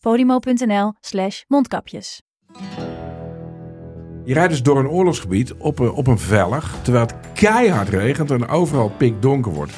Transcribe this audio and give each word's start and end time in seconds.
podimo.nl 0.00 0.92
slash 1.00 1.42
mondkapjes. 1.46 2.22
Je 4.24 4.34
rijdt 4.34 4.50
dus 4.50 4.62
door 4.62 4.78
een 4.78 4.88
oorlogsgebied 4.88 5.54
op 5.54 5.78
een, 5.78 5.90
op 5.92 6.06
een 6.06 6.18
vellig, 6.18 6.74
terwijl 6.82 7.04
het 7.06 7.14
keihard 7.34 7.88
regent 7.88 8.30
en 8.30 8.48
overal 8.48 8.88
pikdonker 8.96 9.52
wordt. 9.52 9.72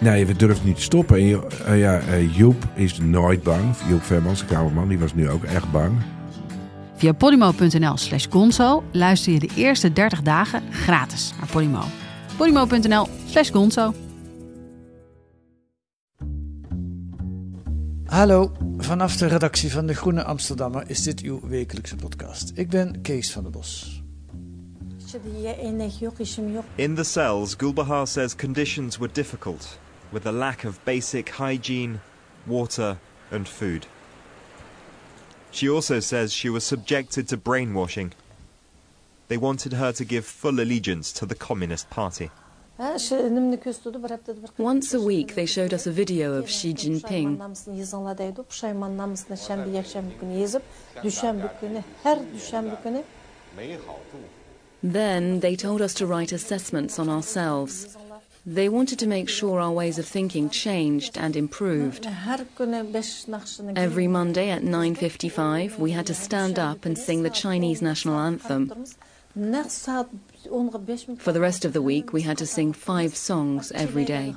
Nee, 0.00 0.26
we 0.26 0.36
durven 0.36 0.66
niet 0.66 0.76
te 0.76 0.82
stoppen. 0.82 1.16
En 1.16 1.24
je- 1.24 1.46
eh, 1.66 1.78
ja, 1.78 1.98
eh, 1.98 2.36
Joep 2.36 2.64
is 2.74 2.98
nooit 2.98 3.42
bang. 3.42 3.76
Joep 3.88 4.02
Vermans, 4.02 4.40
de 4.40 4.46
kamerman, 4.46 4.88
die 4.88 4.98
was 4.98 5.14
nu 5.14 5.30
ook 5.30 5.44
echt 5.44 5.70
bang. 5.72 5.92
Via 6.94 7.12
podimo.nl 7.12 7.96
slash 7.96 8.26
gonzo 8.30 8.82
luister 8.92 9.32
je 9.32 9.38
de 9.38 9.50
eerste 9.56 9.92
30 9.92 10.22
dagen 10.22 10.62
gratis 10.72 11.32
naar 11.38 11.48
Podimo. 11.48 11.80
podimo.nl 12.36 13.06
slash 13.26 13.50
gonzo. 13.50 13.92
Hallo, 18.06 18.52
vanaf 18.78 19.16
de 19.16 19.26
redactie 19.26 19.72
van 19.72 19.86
De 19.86 19.94
Groene 19.94 20.24
Amsterdammer 20.24 20.90
is 20.90 21.02
dit 21.02 21.20
uw 21.20 21.40
wekelijkse 21.48 21.96
podcast. 21.96 22.52
Ik 22.54 22.68
ben 22.68 23.00
Kees 23.02 23.32
van 23.32 23.42
der 23.42 23.52
Bos. 23.52 24.02
In 26.74 26.94
the 26.94 27.04
cells, 27.04 27.54
Gulbahar 27.56 28.06
says 28.06 28.36
conditions 28.36 28.96
were 28.96 29.12
difficult, 29.12 29.78
with 30.10 30.26
a 30.26 30.32
lack 30.32 30.64
of 30.64 30.78
basic 30.84 31.28
hygiene, 31.28 31.98
water, 32.44 32.96
and 33.30 33.48
food. 33.48 33.86
She 35.50 35.70
also 35.70 36.00
says 36.00 36.32
she 36.32 36.50
was 36.50 36.66
subjected 36.66 37.28
to 37.28 37.36
brainwashing. 37.36 38.12
They 39.26 39.38
wanted 39.38 39.72
her 39.72 39.92
to 39.92 40.04
give 40.04 40.24
full 40.24 40.60
allegiance 40.60 41.12
to 41.18 41.26
the 41.26 41.36
Communist 41.46 41.88
Party. 41.90 42.30
Once 44.58 44.92
a 44.92 45.00
week, 45.00 45.34
they 45.34 45.46
showed 45.46 45.72
us 45.72 45.86
a 45.86 45.90
video 45.90 46.34
of 46.34 46.50
Xi 46.50 46.74
Jinping. 46.74 47.38
Then 54.82 55.40
they 55.40 55.56
told 55.56 55.80
us 55.80 55.94
to 55.94 56.06
write 56.06 56.32
assessments 56.32 56.98
on 56.98 57.08
ourselves. 57.08 57.96
They 58.44 58.68
wanted 58.68 58.98
to 59.00 59.06
make 59.06 59.28
sure 59.28 59.58
our 59.58 59.72
ways 59.72 59.98
of 59.98 60.06
thinking 60.06 60.50
changed 60.50 61.16
and 61.18 61.34
improved. 61.34 62.06
Every 63.74 64.06
Monday 64.06 64.50
at 64.50 64.62
9:55, 64.62 65.78
we 65.78 65.92
had 65.92 66.06
to 66.06 66.14
stand 66.14 66.58
up 66.58 66.84
and 66.84 66.96
sing 66.98 67.22
the 67.22 67.30
Chinese 67.30 67.80
national 67.80 68.18
anthem. 68.18 68.70
For 71.18 71.32
the 71.32 71.38
rest 71.38 71.64
of 71.64 71.72
the 71.72 71.82
week, 71.82 72.12
we 72.12 72.22
had 72.22 72.36
to 72.36 72.44
sing 72.44 72.74
five 72.74 73.16
songs 73.16 73.72
every 73.72 74.04
day. 74.04 74.34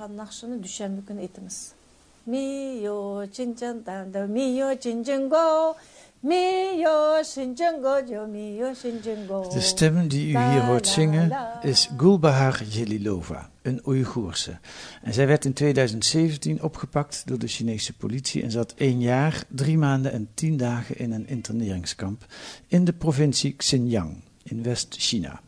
De 9.50 9.60
stem 9.60 10.08
die 10.08 10.28
u 10.28 10.38
hier 10.38 10.62
hoort 10.62 10.88
zingen 10.88 11.32
is 11.62 11.90
Gulbahar 11.98 12.64
Jelilova, 12.64 13.50
een 13.62 13.82
Oeigoerse. 13.88 14.60
En 15.02 15.14
zij 15.14 15.28
werd 15.28 15.46
in 15.46 15.54
2017 15.54 16.64
opgepakt 16.64 17.24
door 17.26 17.40
de 17.40 17.48
Chinese 17.48 17.94
politie 17.94 18.44
en 18.44 18.52
zat 18.52 18.74
één 18.78 19.02
jaar, 19.02 19.44
drie 19.48 19.78
maanden 19.78 20.12
en 20.12 20.30
tien 20.34 20.58
dagen 20.58 20.98
in 20.98 21.12
een 21.12 21.28
interneringskamp 21.28 22.26
in 22.68 22.86
de 22.86 22.94
provincie 22.94 23.54
Xinjiang 23.54 24.22
in 24.44 24.64
West-China. 24.64 25.42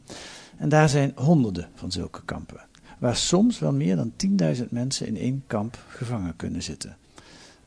En 0.61 0.69
daar 0.69 0.89
zijn 0.89 1.11
honderden 1.15 1.69
van 1.75 1.91
zulke 1.91 2.21
kampen, 2.25 2.61
waar 2.99 3.15
soms 3.15 3.59
wel 3.59 3.73
meer 3.73 3.95
dan 3.95 4.13
10.000 4.55 4.63
mensen 4.69 5.07
in 5.07 5.17
één 5.17 5.43
kamp 5.47 5.77
gevangen 5.87 6.35
kunnen 6.35 6.63
zitten 6.63 6.97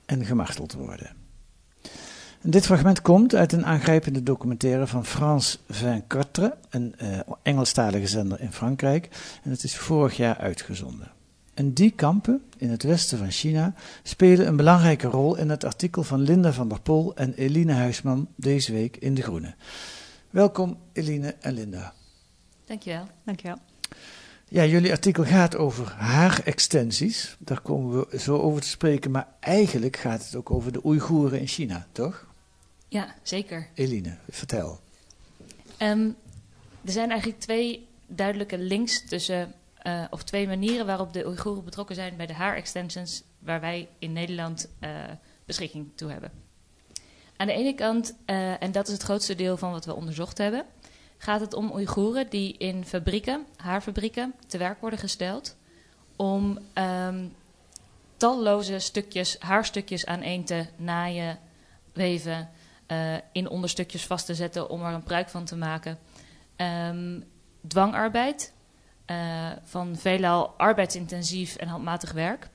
en 0.06 0.24
gemarteld 0.24 0.72
worden. 0.72 1.10
En 2.40 2.50
dit 2.50 2.64
fragment 2.64 3.02
komt 3.02 3.34
uit 3.34 3.52
een 3.52 3.66
aangrijpende 3.66 4.22
documentaire 4.22 4.86
van 4.86 5.04
France 5.04 5.58
24, 5.68 6.50
een 6.70 6.94
eh, 6.96 7.18
Engelstalige 7.42 8.06
zender 8.06 8.40
in 8.40 8.52
Frankrijk. 8.52 9.08
En 9.42 9.50
het 9.50 9.64
is 9.64 9.76
vorig 9.76 10.16
jaar 10.16 10.36
uitgezonden. 10.36 11.10
En 11.54 11.72
die 11.72 11.90
kampen 11.90 12.42
in 12.56 12.70
het 12.70 12.82
westen 12.82 13.18
van 13.18 13.30
China 13.30 13.74
spelen 14.02 14.46
een 14.46 14.56
belangrijke 14.56 15.06
rol 15.06 15.36
in 15.36 15.50
het 15.50 15.64
artikel 15.64 16.02
van 16.02 16.20
Linda 16.20 16.52
van 16.52 16.68
der 16.68 16.80
Pol 16.80 17.14
en 17.14 17.34
Eline 17.34 17.72
Huisman 17.72 18.28
deze 18.36 18.72
week 18.72 18.96
in 18.96 19.14
De 19.14 19.22
Groene. 19.22 19.54
Welkom 20.30 20.76
Eline 20.92 21.34
en 21.40 21.52
Linda. 21.52 21.94
Dankjewel. 22.64 23.06
Dankjewel. 23.24 23.58
Ja, 24.48 24.64
jullie 24.64 24.90
artikel 24.90 25.24
gaat 25.24 25.56
over 25.56 25.92
haarextensies. 25.92 27.36
Daar 27.38 27.60
komen 27.60 28.08
we 28.08 28.18
zo 28.18 28.38
over 28.38 28.60
te 28.60 28.68
spreken. 28.68 29.10
Maar 29.10 29.28
eigenlijk 29.40 29.96
gaat 29.96 30.24
het 30.24 30.34
ook 30.34 30.50
over 30.50 30.72
de 30.72 30.84
Oeigoeren 30.84 31.40
in 31.40 31.46
China, 31.46 31.86
toch? 31.92 32.26
Ja, 32.88 33.14
zeker. 33.22 33.68
Eline, 33.74 34.16
vertel. 34.30 34.80
Ehm, 35.76 36.08
er 36.84 36.92
zijn 36.92 37.10
eigenlijk 37.10 37.40
twee 37.40 37.86
duidelijke 38.06 38.58
links 38.58 39.06
tussen, 39.06 39.54
eh, 39.76 40.04
of 40.10 40.22
twee 40.22 40.46
manieren 40.46 40.86
waarop 40.86 41.12
de 41.12 41.26
Oeigoeren 41.26 41.64
betrokken 41.64 41.94
zijn 41.94 42.16
bij 42.16 42.26
de 42.26 42.34
haarextensions, 42.34 43.22
waar 43.38 43.60
wij 43.60 43.88
in 43.98 44.12
Nederland 44.12 44.68
eh, 44.78 44.90
beschikking 45.44 45.88
toe 45.94 46.10
hebben. 46.10 46.30
Aan 47.36 47.46
de 47.46 47.52
ene 47.52 47.74
kant, 47.74 48.14
eh, 48.24 48.62
en 48.62 48.72
dat 48.72 48.86
is 48.86 48.92
het 48.92 49.02
grootste 49.02 49.34
deel 49.34 49.56
van 49.56 49.70
wat 49.70 49.84
we 49.84 49.94
onderzocht 49.94 50.38
hebben, 50.38 50.64
gaat 51.24 51.40
het 51.40 51.54
om 51.54 51.72
Oeigoeren 51.72 52.30
die 52.30 52.56
in 52.58 52.84
fabrieken, 52.84 53.46
haarfabrieken, 53.56 54.34
te 54.46 54.58
werk 54.58 54.80
worden 54.80 54.98
gesteld 54.98 55.56
om 56.16 56.58
ehm, 56.72 57.26
talloze 58.16 58.78
stukjes, 58.78 59.36
haarstukjes 59.38 60.06
aaneen 60.06 60.44
te 60.44 60.66
naaien, 60.76 61.38
weven, 61.92 62.50
eh, 62.86 63.14
in 63.32 63.48
onderstukjes 63.48 64.06
vast 64.06 64.26
te 64.26 64.34
zetten 64.34 64.70
om 64.70 64.82
er 64.82 64.94
een 64.94 65.02
pruik 65.02 65.28
van 65.28 65.44
te 65.44 65.56
maken. 65.56 65.98
Ehm, 66.56 67.20
dwangarbeid, 67.68 68.52
eh, 69.04 69.50
van 69.62 69.96
veelal 69.96 70.54
arbeidsintensief 70.56 71.56
en 71.56 71.68
handmatig 71.68 72.12
werk. 72.12 72.48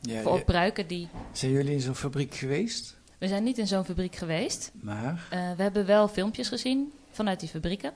Ja, 0.00 0.22
voor 0.22 0.36
ja. 0.36 0.44
pruiken 0.44 0.86
die... 0.86 1.08
Zijn 1.32 1.52
jullie 1.52 1.72
in 1.72 1.80
zo'n 1.80 1.94
fabriek 1.94 2.34
geweest? 2.34 2.96
We 3.18 3.28
zijn 3.28 3.44
niet 3.44 3.58
in 3.58 3.66
zo'n 3.66 3.84
fabriek 3.84 4.16
geweest. 4.16 4.72
Maar? 4.74 5.26
Eh, 5.30 5.52
we 5.56 5.62
hebben 5.62 5.86
wel 5.86 6.08
filmpjes 6.08 6.48
gezien 6.48 6.92
vanuit 7.10 7.40
die 7.40 7.48
fabrieken. 7.48 7.92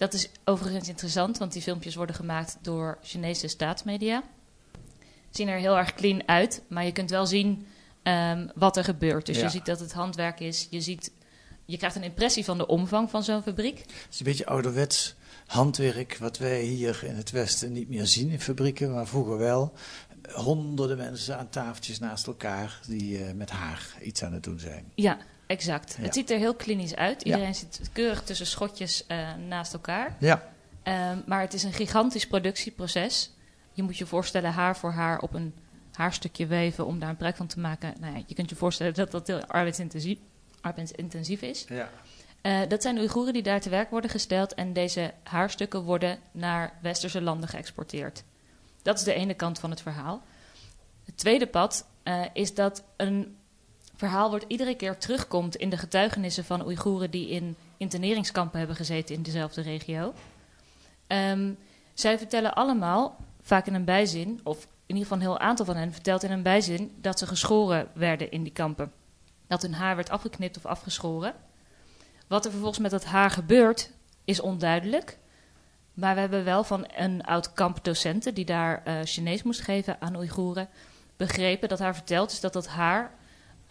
Dat 0.00 0.12
is 0.14 0.28
overigens 0.44 0.88
interessant, 0.88 1.38
want 1.38 1.52
die 1.52 1.62
filmpjes 1.62 1.94
worden 1.94 2.14
gemaakt 2.14 2.58
door 2.62 2.98
Chinese 3.02 3.48
staatsmedia. 3.48 4.22
Zien 5.30 5.48
er 5.48 5.58
heel 5.58 5.76
erg 5.76 5.94
clean 5.94 6.28
uit, 6.28 6.62
maar 6.68 6.84
je 6.84 6.92
kunt 6.92 7.10
wel 7.10 7.26
zien 7.26 7.66
ehm, 8.02 8.48
wat 8.54 8.76
er 8.76 8.84
gebeurt. 8.84 9.26
Dus 9.26 9.36
Ja. 9.36 9.42
je 9.42 9.48
ziet 9.48 9.66
dat 9.66 9.80
het 9.80 9.92
handwerk 9.92 10.40
is. 10.40 10.66
Je, 10.70 10.80
ziet, 10.80 11.12
je 11.64 11.76
krijgt 11.76 11.96
een 11.96 12.02
impressie 12.02 12.44
van 12.44 12.58
de 12.58 12.66
omvang 12.66 13.10
van 13.10 13.22
zo'n 13.22 13.42
fabriek. 13.42 13.78
Het 13.78 14.06
is 14.10 14.18
een 14.18 14.24
beetje 14.24 14.46
ouderwets 14.46 15.14
handwerk 15.46 16.16
wat 16.18 16.38
wij 16.38 16.62
hier 16.62 17.00
in 17.04 17.14
het 17.14 17.30
Westen 17.30 17.72
niet 17.72 17.88
meer 17.88 18.06
zien 18.06 18.30
in 18.30 18.40
fabrieken, 18.40 18.92
maar 18.92 19.06
vroeger 19.06 19.38
wel. 19.38 19.72
Honderden 20.32 20.96
mensen 20.96 21.38
aan 21.38 21.48
tafeltjes 21.48 21.98
naast 21.98 22.26
elkaar 22.26 22.80
die 22.86 23.24
eh, 23.24 23.34
met 23.34 23.50
haar 23.50 23.94
iets 24.02 24.22
aan 24.22 24.32
het 24.32 24.42
doen 24.42 24.58
zijn. 24.58 24.92
Ja, 24.94 25.18
exact. 25.50 25.94
Ja. 25.98 26.02
Het 26.02 26.14
ziet 26.14 26.30
er 26.30 26.38
heel 26.38 26.54
klinisch 26.54 26.94
uit. 26.94 27.24
Ja. 27.24 27.32
Iedereen 27.34 27.54
zit 27.54 27.90
keurig 27.92 28.22
tussen 28.22 28.46
schotjes 28.46 29.06
eh, 29.06 29.34
naast 29.48 29.72
elkaar. 29.72 30.16
Ja, 30.18 30.50
Ehm, 30.82 31.18
maar 31.26 31.40
het 31.40 31.54
is 31.54 31.62
een 31.62 31.72
gigantisch 31.72 32.26
productieproces. 32.26 33.30
Je 33.72 33.82
moet 33.82 33.98
je 33.98 34.06
voorstellen 34.06 34.52
haar 34.52 34.76
voor 34.76 34.90
haar 34.90 35.20
op 35.20 35.34
een 35.34 35.54
haarstukje 35.92 36.46
weven 36.46 36.86
om 36.86 36.98
daar 36.98 37.08
een 37.08 37.16
pruik 37.16 37.36
van 37.36 37.46
te 37.46 37.60
maken. 37.60 37.94
Nou 38.00 38.16
ja, 38.16 38.22
je 38.26 38.34
kunt 38.34 38.50
je 38.50 38.56
voorstellen 38.56 38.94
dat 38.94 39.10
dat 39.10 39.26
heel 39.26 39.44
arbeidsintensief, 39.44 40.18
arbeidsintensief 40.60 41.42
is. 41.42 41.64
ja. 41.68 41.90
Eh, 42.40 42.60
dat 42.68 42.82
zijn 42.82 42.98
Oeigoeren 42.98 43.32
die 43.32 43.42
daar 43.42 43.60
te 43.60 43.68
werk 43.68 43.90
worden 43.90 44.10
gesteld 44.10 44.54
en 44.54 44.72
deze 44.72 45.14
haarstukken 45.22 45.82
worden 45.82 46.18
naar 46.30 46.72
westerse 46.82 47.22
landen 47.22 47.48
geëxporteerd. 47.48 48.22
Dat 48.82 48.98
is 48.98 49.04
de 49.04 49.12
ene 49.14 49.34
kant 49.34 49.58
van 49.58 49.70
het 49.70 49.80
verhaal. 49.80 50.22
Het 51.04 51.16
tweede 51.16 51.46
pad 51.46 51.86
eh, 52.02 52.22
is 52.32 52.54
dat 52.54 52.84
een 52.96 53.36
verhaal 54.00 54.30
wordt 54.30 54.44
iedere 54.48 54.74
keer 54.74 54.98
terugkomt 54.98 55.56
in 55.56 55.70
de 55.70 55.76
getuigenissen 55.76 56.44
van 56.44 56.64
Oeigoeren 56.64 57.10
die 57.10 57.28
in 57.28 57.56
interneringskampen 57.76 58.58
hebben 58.58 58.76
gezeten 58.76 59.14
in 59.14 59.22
dezelfde 59.22 59.60
regio. 59.60 60.14
Ehm, 61.06 61.52
zij 61.94 62.18
vertellen 62.18 62.54
allemaal, 62.54 63.16
vaak 63.42 63.66
in 63.66 63.74
een 63.74 63.84
bijzin, 63.84 64.40
of 64.42 64.62
in 64.64 64.96
ieder 64.96 65.02
geval 65.02 65.16
een 65.16 65.30
heel 65.30 65.38
aantal 65.38 65.64
van 65.64 65.76
hen 65.76 65.92
vertelt 65.92 66.22
in 66.22 66.30
een 66.30 66.42
bijzin, 66.42 66.92
dat 67.00 67.18
ze 67.18 67.26
geschoren 67.26 67.88
werden 67.94 68.30
in 68.30 68.42
die 68.42 68.52
kampen. 68.52 68.92
Dat 69.46 69.62
hun 69.62 69.74
haar 69.74 69.96
werd 69.96 70.10
afgeknipt 70.10 70.56
of 70.56 70.66
afgeschoren 70.66 71.34
Wat 72.26 72.44
er 72.44 72.50
vervolgens 72.50 72.80
met 72.80 72.90
dat 72.90 73.04
haar 73.04 73.30
gebeurt, 73.30 73.90
is 74.24 74.40
onduidelijk. 74.40 75.18
Maar 75.94 76.14
we 76.14 76.20
hebben 76.20 76.44
wel 76.44 76.64
van 76.64 76.86
een 76.96 77.22
oud 77.24 77.52
kampdocenten 77.52 78.34
die 78.34 78.44
daar 78.44 78.82
uh, 78.86 78.94
Chinees 79.04 79.42
moest 79.42 79.60
geven 79.60 80.00
aan 80.00 80.16
Oeigoeren, 80.16 80.68
begrepen 81.16 81.68
dat 81.68 81.78
haar 81.78 81.94
verteld 81.94 82.30
is 82.30 82.40
dat 82.40 82.52
dat 82.52 82.66
haar 82.66 83.18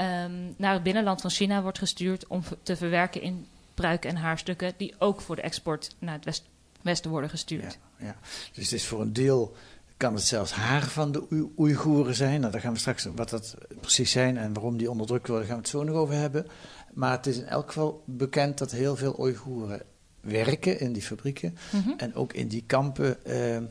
um, 0.02 0.54
naar 0.58 0.74
het 0.74 0.84
binnenland 0.84 1.22
van 1.22 1.30
China 1.30 1.62
wordt 1.62 1.78
gestuurd 1.78 2.28
om 2.28 2.44
te 2.64 2.76
verwerken 2.76 3.22
in 3.22 3.48
pruiken 3.74 4.10
en 4.10 4.16
haarstukken 4.16 4.74
die 4.78 4.96
ook 4.98 5.22
voor 5.22 5.36
de 5.36 5.42
export 5.42 5.96
naar 6.00 6.16
het 6.16 6.26
west 6.26 6.44
westen 6.82 7.12
worden 7.12 7.30
gestuurd. 7.30 7.78
Ja, 7.98 8.06
ja, 8.06 8.16
Dus 8.54 8.64
het 8.64 8.74
is 8.74 8.88
voor 8.88 9.02
een 9.02 9.14
deel 9.14 9.56
kan 9.98 10.14
het 10.14 10.24
zelfs 10.24 10.52
haar 10.52 10.88
van 10.88 11.12
de 11.12 11.48
Oeigoeren 11.58 12.16
zijn. 12.16 12.40
Nou, 12.40 12.52
daar 12.52 12.62
gaan 12.62 12.74
we 12.74 12.80
straks 12.80 13.08
wat 13.16 13.30
dat 13.30 13.56
precies 13.80 14.12
zijn 14.12 14.38
en 14.38 14.54
waarom 14.54 14.78
die 14.78 14.92
onderdrukt 14.92 15.28
worden, 15.28 15.46
gaan 15.46 15.56
we 15.56 15.62
het 15.62 15.72
zo 15.72 15.84
nog 15.84 15.96
over 15.96 16.16
hebben. 16.16 16.48
Maar 16.94 17.12
het 17.12 17.28
is 17.28 17.38
in 17.38 17.46
elk 17.46 17.68
geval 17.68 18.04
bekend 18.06 18.58
dat 18.58 18.72
heel 18.72 18.96
veel 18.96 19.20
Oeigoeren 19.20 19.82
werken 20.22 20.80
in 20.80 20.94
die 20.94 21.02
fabrieken 21.02 21.58
mhm. 21.72 21.90
en 21.98 22.16
ook 22.16 22.34
in 22.34 22.48
die 22.48 22.64
kampen. 22.68 23.18
Uh, 23.28 23.56
uh, 23.56 23.64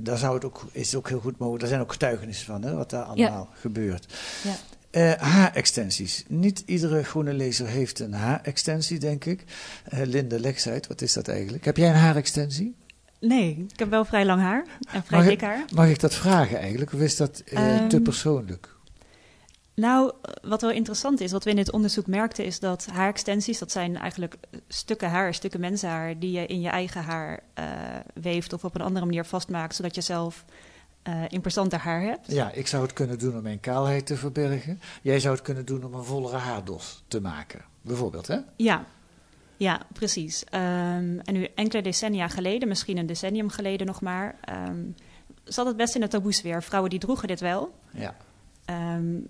daar 0.00 0.18
zou 0.18 0.34
het 0.34 0.44
ook, 0.44 0.64
is 0.72 0.86
het 0.86 0.96
ook 0.96 1.08
heel 1.08 1.20
goed 1.20 1.38
mogelijk. 1.38 1.62
Er 1.62 1.68
zijn 1.68 1.80
ook 1.80 1.92
getuigenissen 1.92 2.46
van 2.46 2.62
hè, 2.62 2.74
wat 2.74 2.90
daar 2.90 3.04
allemaal 3.04 3.48
gebeurt. 3.54 4.14
Ja. 4.44 4.54
Uh, 4.90 5.12
H-extensies. 5.12 6.24
Niet 6.28 6.62
iedere 6.66 7.04
groene 7.04 7.32
lezer 7.32 7.66
heeft 7.66 7.98
een 7.98 8.12
H-extensie, 8.12 8.98
denk 8.98 9.24
ik. 9.24 9.44
Uh, 9.94 10.00
Linde, 10.04 10.40
leg 10.40 10.66
uit, 10.66 10.86
wat 10.86 11.00
is 11.00 11.12
dat 11.12 11.28
eigenlijk? 11.28 11.64
Heb 11.64 11.76
jij 11.76 11.88
een 11.88 11.94
haarextensie? 11.94 12.76
Nee, 13.20 13.66
ik 13.72 13.78
heb 13.78 13.90
wel 13.90 14.04
vrij 14.04 14.24
lang 14.24 14.40
haar 14.40 14.64
en 14.92 15.04
vrij 15.04 15.28
dik 15.28 15.40
haar. 15.40 15.64
Mag 15.74 15.88
ik 15.88 16.00
dat 16.00 16.14
vragen 16.14 16.58
eigenlijk, 16.58 16.92
of 16.92 17.00
is 17.00 17.16
dat 17.16 17.42
uh, 17.46 17.86
te 17.86 18.00
persoonlijk? 18.00 18.76
Nou, 19.74 20.12
wat 20.42 20.60
wel 20.60 20.70
interessant 20.70 21.20
is, 21.20 21.32
wat 21.32 21.44
we 21.44 21.50
in 21.50 21.56
dit 21.56 21.72
onderzoek 21.72 22.06
merkten, 22.06 22.44
is 22.44 22.60
dat 22.60 22.86
haarextensies, 22.86 23.58
dat 23.58 23.72
zijn 23.72 23.96
eigenlijk 23.96 24.36
stukken 24.68 25.10
haar, 25.10 25.34
stukken 25.34 25.60
mensenhaar, 25.60 26.18
die 26.18 26.32
je 26.32 26.46
in 26.46 26.60
je 26.60 26.68
eigen 26.68 27.02
haar 27.02 27.42
weeft 28.14 28.52
of 28.52 28.64
op 28.64 28.74
een 28.74 28.80
andere 28.80 29.04
manier 29.04 29.24
vastmaakt, 29.24 29.74
zodat 29.74 29.94
je 29.94 30.00
zelf 30.00 30.44
uh, 31.08 31.24
imposanter 31.28 31.78
haar 31.78 32.00
hebt. 32.00 32.32
Ja, 32.32 32.52
ik 32.52 32.66
zou 32.66 32.82
het 32.82 32.92
kunnen 32.92 33.18
doen 33.18 33.36
om 33.36 33.42
mijn 33.42 33.60
kaalheid 33.60 34.06
te 34.06 34.16
verbergen. 34.16 34.80
Jij 35.02 35.20
zou 35.20 35.34
het 35.34 35.44
kunnen 35.44 35.66
doen 35.66 35.84
om 35.84 35.94
een 35.94 36.04
vollere 36.04 36.36
haardos 36.36 37.04
te 37.08 37.20
maken, 37.20 37.64
bijvoorbeeld, 37.82 38.26
hè? 38.26 38.38
Ja, 38.56 38.84
ja 39.56 39.80
precies. 39.92 40.42
Um, 40.42 41.20
en 41.20 41.32
nu 41.32 41.48
enkele 41.54 41.82
decennia 41.82 42.28
geleden, 42.28 42.68
misschien 42.68 42.96
een 42.96 43.06
decennium 43.06 43.48
geleden 43.48 43.86
nog 43.86 44.00
maar, 44.00 44.36
um, 44.68 44.94
zat 45.44 45.66
het 45.66 45.76
best 45.76 45.94
in 45.94 46.00
de 46.00 46.08
taboesfeer. 46.08 46.62
Vrouwen 46.62 46.90
die 46.90 47.00
droegen 47.00 47.28
dit 47.28 47.40
wel. 47.40 47.74
Ja. 47.90 48.16
Um, 48.96 49.28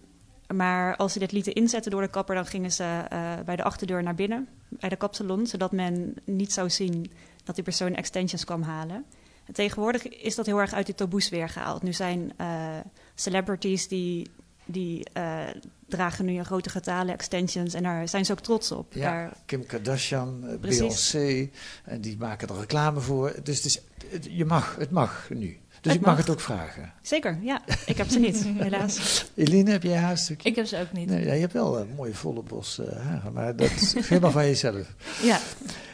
maar 0.55 0.97
als 0.97 1.13
ze 1.13 1.19
dit 1.19 1.33
lieten 1.33 1.53
inzetten 1.53 1.91
door 1.91 2.03
de 2.03 2.09
kapper, 2.09 2.35
dan 2.35 2.47
gingen 2.47 2.73
ze 2.73 3.05
uh, 3.13 3.33
bij 3.45 3.57
de 3.57 3.63
achterdeur 3.63 4.03
naar 4.03 4.15
binnen, 4.15 4.49
bij 4.69 4.89
de 4.89 4.97
kapsalon, 4.97 5.47
zodat 5.47 5.73
men 5.73 6.15
niet 6.25 6.53
zou 6.53 6.71
zien 6.71 7.13
dat 7.45 7.55
die 7.55 7.65
persoon 7.65 7.95
extensions 7.95 8.45
kwam 8.45 8.63
halen 8.63 9.05
tegenwoordig 9.53 10.09
is 10.09 10.35
dat 10.35 10.47
heel 10.47 10.59
erg 10.59 10.73
uit 10.73 10.87
de 10.87 10.95
taboes 10.95 11.29
weer 11.29 11.49
gehaald. 11.49 11.83
Nu 11.83 11.93
zijn 11.93 12.33
uh, 12.41 12.77
celebrities 13.15 13.89
die, 13.89 14.31
die 14.65 15.07
uh, 15.17 15.47
dragen 15.89 16.25
nu 16.25 16.39
een 16.39 16.45
grote 16.45 16.71
getale 16.71 17.13
extensions 17.13 17.75
en 17.75 17.83
daar 17.83 18.09
zijn 18.09 18.25
ze 18.25 18.33
ook 18.33 18.41
trots 18.41 18.73
op. 18.73 18.93
Ja, 18.93 19.03
daar... 19.03 19.33
Kim 19.47 19.67
Kardashian, 19.67 20.45
uh, 20.45 20.59
Beyoncé, 20.59 21.51
en 21.85 22.01
die 22.01 22.17
maken 22.19 22.49
er 22.49 22.59
reclame 22.59 23.01
voor. 23.01 23.35
Dus 23.43 23.57
het, 23.57 23.65
is, 23.65 23.81
het, 24.07 24.29
je 24.31 24.45
mag, 24.45 24.77
het 24.77 24.91
mag 24.91 25.31
nu. 25.31 25.59
Dus 25.81 25.95
ik 25.95 26.01
mag. 26.01 26.17
het 26.17 26.31
ook 26.31 26.41
vragen. 26.41 26.93
Zeker, 27.03 27.39
ja. 27.43 27.63
Ik 27.87 27.97
heb 27.97 28.09
ze 28.09 28.19
niet, 28.19 28.45
helaas. 28.59 29.25
Eline, 29.35 29.71
heb 29.71 29.83
jij 29.83 29.97
haarstukje? 29.97 30.49
Ik 30.49 30.57
heb 30.57 30.67
ze 30.67 30.79
ook 30.79 30.93
niet. 30.93 31.09
Nee, 31.09 31.25
ja, 31.25 31.33
je 31.33 31.41
hebt 31.41 31.53
wel 31.53 31.79
een 31.79 31.95
mooie 31.97 32.15
volle 32.15 32.43
bos 32.43 32.79
uh, 32.79 33.07
haren, 33.07 33.33
maar 33.33 33.57
dat 33.57 33.71
is 33.71 33.95
helemaal 34.09 34.31
van 34.31 34.45
jezelf. 34.45 34.95
Ja, 35.23 35.41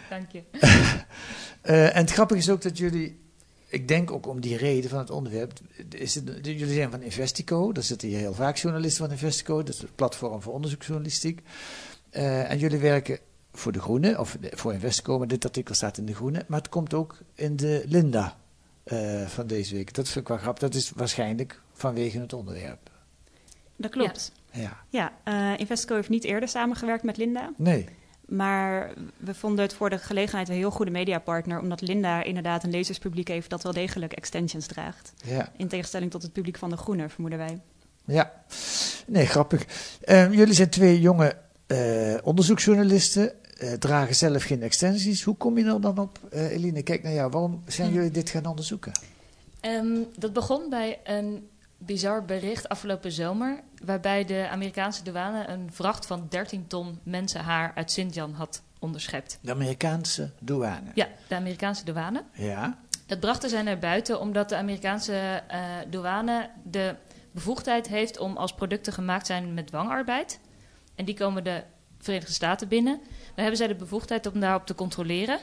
dank 0.09 0.31
je. 0.31 0.43
uh, 1.62 1.85
en 1.97 2.00
het 2.00 2.11
grappige 2.11 2.41
is 2.41 2.50
ook 2.50 2.62
dat 2.62 2.79
jullie 2.79 3.24
ik 3.75 3.88
denk 3.88 4.11
ook 4.11 4.26
om 4.26 4.41
die 4.41 4.56
reden 4.56 4.91
van 4.91 4.99
het 4.99 5.11
onderwerp. 5.11 5.53
Is 5.88 6.15
het, 6.15 6.31
jullie 6.43 6.75
zijn 6.75 6.91
van 6.91 7.03
Investico, 7.03 7.73
daar 7.73 7.82
zitten 7.82 8.09
hier 8.09 8.19
heel 8.19 8.35
vaak 8.35 8.56
journalisten 8.56 9.05
van 9.05 9.15
Investico, 9.15 9.62
dat 9.62 9.75
is 9.75 9.81
het 9.81 9.94
platform 9.94 10.43
voor 10.43 10.53
onderzoeksjournalistiek. 10.53 11.41
Uh, 12.11 12.50
en 12.50 12.59
jullie 12.59 12.79
werken 12.79 13.19
voor 13.53 13.73
De 13.73 13.81
Groene, 13.81 14.19
of 14.19 14.38
voor 14.41 14.73
Investico, 14.73 15.19
maar 15.19 15.29
dit 15.29 15.44
artikel 15.44 15.75
staat 15.75 15.99
in 15.99 16.06
De 16.06 16.15
Groene. 16.15 16.44
Maar 16.49 16.59
het 16.59 16.69
komt 16.69 16.94
ook 16.94 17.19
in 17.35 17.56
de 17.56 17.85
Linda 17.87 18.37
uh, 18.85 19.26
van 19.26 19.47
deze 19.47 19.75
week. 19.75 19.94
Dat 19.94 20.09
vind 20.09 20.21
ik 20.21 20.29
wel 20.29 20.38
grappig. 20.38 20.62
Dat 20.62 20.75
is 20.75 20.91
waarschijnlijk 20.91 21.61
vanwege 21.73 22.19
het 22.19 22.32
onderwerp. 22.32 22.91
Dat 23.76 23.91
klopt. 23.91 24.32
Ja, 24.50 24.85
ja. 24.88 25.12
Uh, 25.25 25.59
Investico 25.61 25.94
heeft 25.94 26.09
niet 26.09 26.25
eerder 26.25 26.49
samengewerkt 26.49 27.05
met 27.05 27.17
Linda. 27.17 27.53
Nee. 27.56 27.88
Maar 28.29 28.93
we 29.17 29.35
vonden 29.35 29.65
het 29.65 29.75
voor 29.75 29.91
de 29.91 29.99
gelegenheid 29.99 30.49
een 30.49 30.55
heel 30.55 30.71
goede 30.71 30.91
mediapartner, 30.91 31.61
omdat 31.61 31.81
Linda 31.81 32.23
inderdaad 32.23 32.65
een 32.65 32.71
lezerspubliek 32.71 33.29
heeft 33.29 33.50
dat 33.50 33.62
wel 33.62 33.73
degelijk 33.73 34.12
extensions 34.12 34.67
draagt. 34.67 35.12
Ja. 35.25 35.53
In 35.56 35.69
tegenstelling 35.69 36.11
tot 36.11 36.23
het 36.23 36.32
publiek 36.32 36.59
van 36.59 36.71
de 36.71 36.76
Groene, 36.76 37.09
vermoeden 37.09 37.38
wij. 37.38 37.61
Ja, 38.05 38.32
nee, 39.06 39.26
grappig. 39.26 39.67
Uh, 40.05 40.32
jullie 40.32 40.55
zijn 40.55 40.69
twee 40.69 41.00
jonge 41.00 41.37
uh, 41.67 42.15
onderzoeksjournalisten, 42.23 43.32
uh, 43.62 43.73
dragen 43.73 44.15
zelf 44.15 44.43
geen 44.43 44.62
extensies. 44.62 45.23
Hoe 45.23 45.37
kom 45.37 45.59
je 45.59 45.65
er 45.65 45.81
dan 45.81 45.99
op, 45.99 46.19
eh, 46.31 46.50
Eline? 46.50 46.82
Kijk 46.82 47.03
naar 47.03 47.12
jou, 47.12 47.31
waarom 47.31 47.62
zijn 47.67 47.88
hm. 47.88 47.94
jullie 47.94 48.11
dit 48.11 48.31
gaan 48.31 48.47
onderzoeken? 48.47 48.93
Um, 49.61 50.06
dat 50.19 50.32
begon 50.32 50.71
bij 50.71 50.99
een 51.05 51.49
bizar 51.79 52.25
bericht 52.25 52.69
afgelopen 52.69 53.12
zomer. 53.12 53.61
Waarbij 53.85 54.25
de 54.25 54.49
Amerikaanse 54.50 55.03
douane 55.03 55.49
een 55.49 55.73
vracht 55.73 56.06
van 56.06 56.26
13 56.29 56.67
ton 56.67 56.99
mensenhaar 57.03 57.73
uit 57.75 57.87
Xinjiang 57.87 58.37
had 58.37 58.62
onderschept. 58.79 59.38
De 59.41 59.50
Amerikaanse 59.50 60.31
douane? 60.41 60.91
Ja, 60.94 61.09
de 61.29 61.35
Amerikaanse 61.35 61.85
douane. 61.85 62.25
Ja. 62.32 62.79
Dat 63.06 63.21
brachten 63.21 63.50
zij 63.50 63.62
naar 63.62 63.79
buiten 63.79 64.21
omdat 64.21 64.49
de 64.49 64.56
Amerikaanse 64.56 65.43
uh, 65.53 65.59
douane 65.91 66.50
de 66.62 66.94
bevoegdheid 67.31 67.88
heeft 67.88 68.19
om 68.19 68.37
als 68.37 68.55
producten 68.55 68.93
gemaakt 68.93 69.26
zijn 69.26 69.55
met 69.55 69.67
dwangarbeid. 69.67 70.41
En 70.94 71.05
die 71.05 71.15
komen 71.15 71.44
de 71.44 71.62
Verenigde 71.99 72.32
Staten 72.32 72.69
binnen. 72.69 73.00
Dan 73.00 73.35
hebben 73.35 73.56
zij 73.56 73.67
de 73.67 73.75
bevoegdheid 73.75 74.26
om 74.26 74.41
daarop 74.41 74.67
te 74.67 74.75
controleren. 74.75 75.38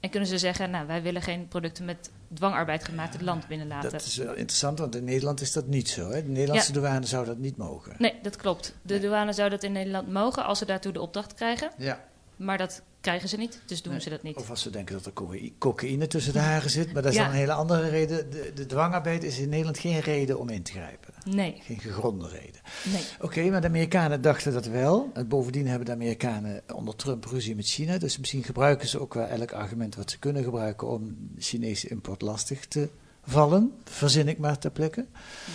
En 0.00 0.10
kunnen 0.10 0.28
ze 0.28 0.38
zeggen, 0.38 0.70
nou, 0.70 0.86
wij 0.86 1.02
willen 1.02 1.22
geen 1.22 1.48
producten 1.48 1.84
met 1.84 2.10
dwangarbeid 2.34 2.84
gemaakt 2.84 3.12
het 3.12 3.22
land 3.22 3.46
binnenlaten. 3.46 3.90
Dat 3.90 4.04
is 4.04 4.16
wel 4.16 4.34
interessant, 4.34 4.78
want 4.78 4.96
in 4.96 5.04
Nederland 5.04 5.40
is 5.40 5.52
dat 5.52 5.66
niet 5.66 5.88
zo. 5.88 6.10
Hè? 6.10 6.22
De 6.22 6.30
Nederlandse 6.30 6.72
douane 6.72 7.06
zou 7.06 7.26
dat 7.26 7.38
niet 7.38 7.56
mogen. 7.56 7.94
Nee, 7.98 8.14
dat 8.22 8.36
klopt. 8.36 8.74
De 8.82 9.00
douane 9.00 9.32
zou 9.32 9.50
dat 9.50 9.62
in 9.62 9.72
Nederland 9.72 10.08
mogen 10.08 10.44
als 10.44 10.58
ze 10.58 10.64
daartoe 10.64 10.92
de 10.92 11.00
opdracht 11.00 11.34
krijgen. 11.34 11.70
Ja. 11.76 12.04
Maar 12.36 12.58
dat 12.58 12.82
krijgen 13.00 13.28
ze 13.28 13.36
niet, 13.36 13.60
dus 13.66 13.82
doen 13.82 14.00
ze 14.00 14.10
dat 14.10 14.22
niet. 14.22 14.36
Of 14.36 14.50
als 14.50 14.62
ze 14.62 14.70
denken 14.70 14.94
dat 14.94 15.06
er 15.06 15.12
cocaïne 15.58 16.06
tussen 16.06 16.32
de 16.32 16.38
haren 16.38 16.70
zit, 16.70 16.92
maar 16.92 17.02
dat 17.02 17.12
is 17.12 17.18
dan 17.18 17.26
een 17.26 17.32
hele 17.32 17.52
andere 17.52 17.88
reden. 17.88 18.30
De, 18.30 18.52
de, 18.54 18.66
dwangarbeid 18.66 19.22
is 19.22 19.38
in 19.38 19.48
Nederland 19.48 19.78
geen 19.78 20.00
reden 20.00 20.38
om 20.38 20.48
in 20.48 20.62
te 20.62 20.72
grijpen. 20.72 21.14
Nee. 21.24 21.60
Geen 21.62 21.80
gegronde 21.80 22.28
reden. 22.28 22.60
Nee. 22.84 23.02
Oké, 23.20 23.50
maar 23.50 23.60
de 23.60 23.66
Amerikanen 23.66 24.22
dachten 24.22 24.52
dat 24.52 24.66
wel. 24.66 25.10
En 25.14 25.28
bovendien 25.28 25.66
hebben 25.66 25.86
de 25.86 25.92
Amerikanen 25.92 26.62
onder 26.74 26.96
Trump 26.96 27.24
ruzie 27.24 27.56
met 27.56 27.66
China, 27.66 27.98
dus 27.98 28.18
misschien 28.18 28.44
gebruiken 28.44 28.88
ze 28.88 29.00
ook 29.00 29.14
wel 29.14 29.26
elk 29.26 29.52
argument 29.52 29.94
wat 29.94 30.10
ze 30.10 30.18
kunnen 30.18 30.44
gebruiken 30.44 30.88
om 30.88 31.30
Chinese 31.38 31.88
import 31.88 32.22
lastig 32.22 32.66
te 32.66 32.88
vallen, 33.22 33.72
verzin 33.84 34.28
ik 34.28 34.38
maar 34.38 34.58
ter 34.58 34.70
plekke. 34.70 35.06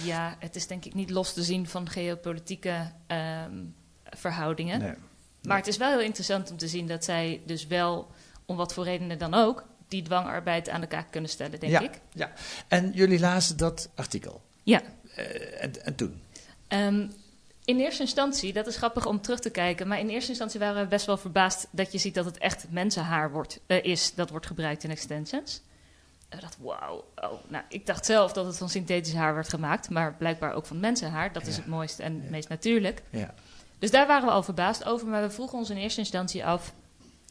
Ja, 0.04 0.36
het 0.40 0.56
is 0.56 0.68
denk 0.68 0.86
ik 0.86 0.94
niet 0.94 1.10
los 1.10 1.34
te 1.34 1.44
zien 1.44 1.68
van 1.68 1.90
geopolitieke 1.90 2.92
um, 3.48 3.76
verhoudingen. 4.04 4.80
Nee. 4.80 4.94
Maar 5.48 5.58
het 5.58 5.68
is 5.68 5.78
wel 5.78 5.90
heel 5.90 6.02
interessant 6.02 6.52
om 6.52 6.58
te 6.58 6.68
zien 6.68 6.88
dat 6.88 7.04
zij 7.04 7.42
dus 7.46 7.68
wel, 7.68 8.08
om 8.46 8.56
wat 8.56 8.74
voor 8.74 8.84
redenen 8.84 9.18
dan 9.18 9.34
ook, 9.34 9.66
die 9.88 10.02
dwangarbeid 10.02 10.70
aan 10.70 10.82
de 10.82 10.88
kaak 10.88 11.12
kunnen 11.12 11.30
stellen, 11.30 11.60
denk 11.60 11.80
ik. 11.80 12.00
Ja, 12.14 12.32
en 12.68 12.92
jullie 12.92 13.20
lazen 13.20 13.58
dat 13.58 13.90
artikel? 13.96 14.42
Ja. 14.64 14.82
Uh, 15.18 15.64
en, 15.64 15.86
en, 15.86 15.96
toen? 15.96 16.22
Um, 16.68 17.12
in 17.66 17.80
eerste 17.80 18.02
instantie, 18.02 18.54
dat 18.54 18.68
is 18.68 18.76
grappig 18.76 19.06
om 19.06 19.22
terug 19.22 19.40
te 19.40 19.50
kijken, 19.50 19.88
maar 19.88 20.00
in 20.00 20.10
eerste 20.10 20.30
instantie 20.30 20.60
waren 20.60 20.82
we 20.82 20.88
best 20.88 21.06
wel 21.06 21.18
verbaasd 21.18 21.68
dat 21.72 21.92
je 21.92 21.98
ziet 21.98 22.14
dat 22.14 22.26
het 22.26 22.38
echt 22.38 22.66
mensenhaar 22.70 23.32
wordt, 23.32 23.60
uh, 23.68 23.84
is 23.84 24.14
dat 24.14 24.30
wordt 24.30 24.46
gebruikt 24.46 24.84
in 24.84 24.90
extensions. 24.90 25.62
En 26.30 26.38
we 26.38 26.42
dachten, 26.42 26.64
wauw, 26.64 27.06
oh, 27.16 27.32
nou, 27.48 27.64
ik 27.70 27.86
dacht 27.86 28.06
zelf 28.06 28.34
dat 28.34 28.46
het 28.46 28.58
van 28.58 28.70
synthetisch 28.70 29.14
haar 29.14 29.34
werd 29.34 29.50
gemaakt, 29.50 29.90
maar 29.90 30.14
blijkbaar 30.14 30.54
ook 30.54 30.66
van 30.66 30.80
mensenhaar. 30.80 31.34
Dat 31.34 31.48
is 31.48 31.56
het 31.56 31.66
mooiste 31.66 32.04
en 32.04 32.22
ja. 32.24 32.30
meest 32.30 32.50
natuurlijk. 32.50 33.02
Ja. 33.10 33.34
Dus 33.80 33.92
daar 33.92 34.08
waren 34.08 34.28
we 34.28 34.34
al 34.34 34.44
verbaasd 34.44 34.86
over. 34.86 35.08
Maar 35.08 35.22
we 35.22 35.30
vroegen 35.30 35.58
ons 35.58 35.70
in 35.70 35.78
eerste 35.78 36.00
instantie 36.00 36.46
af: 36.46 36.74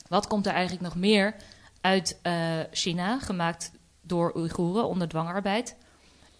wat 0.09 0.27
komt 0.27 0.47
er 0.47 0.53
eigenlijk 0.53 0.83
nog 0.83 0.97
meer 0.97 1.35
uit 1.81 2.19
uh, 2.23 2.61
China, 2.71 3.19
gemaakt 3.19 3.73
door 4.01 4.33
Oeigoeren 4.37 4.89
onder 4.89 5.09
dwangarbeid? 5.09 5.77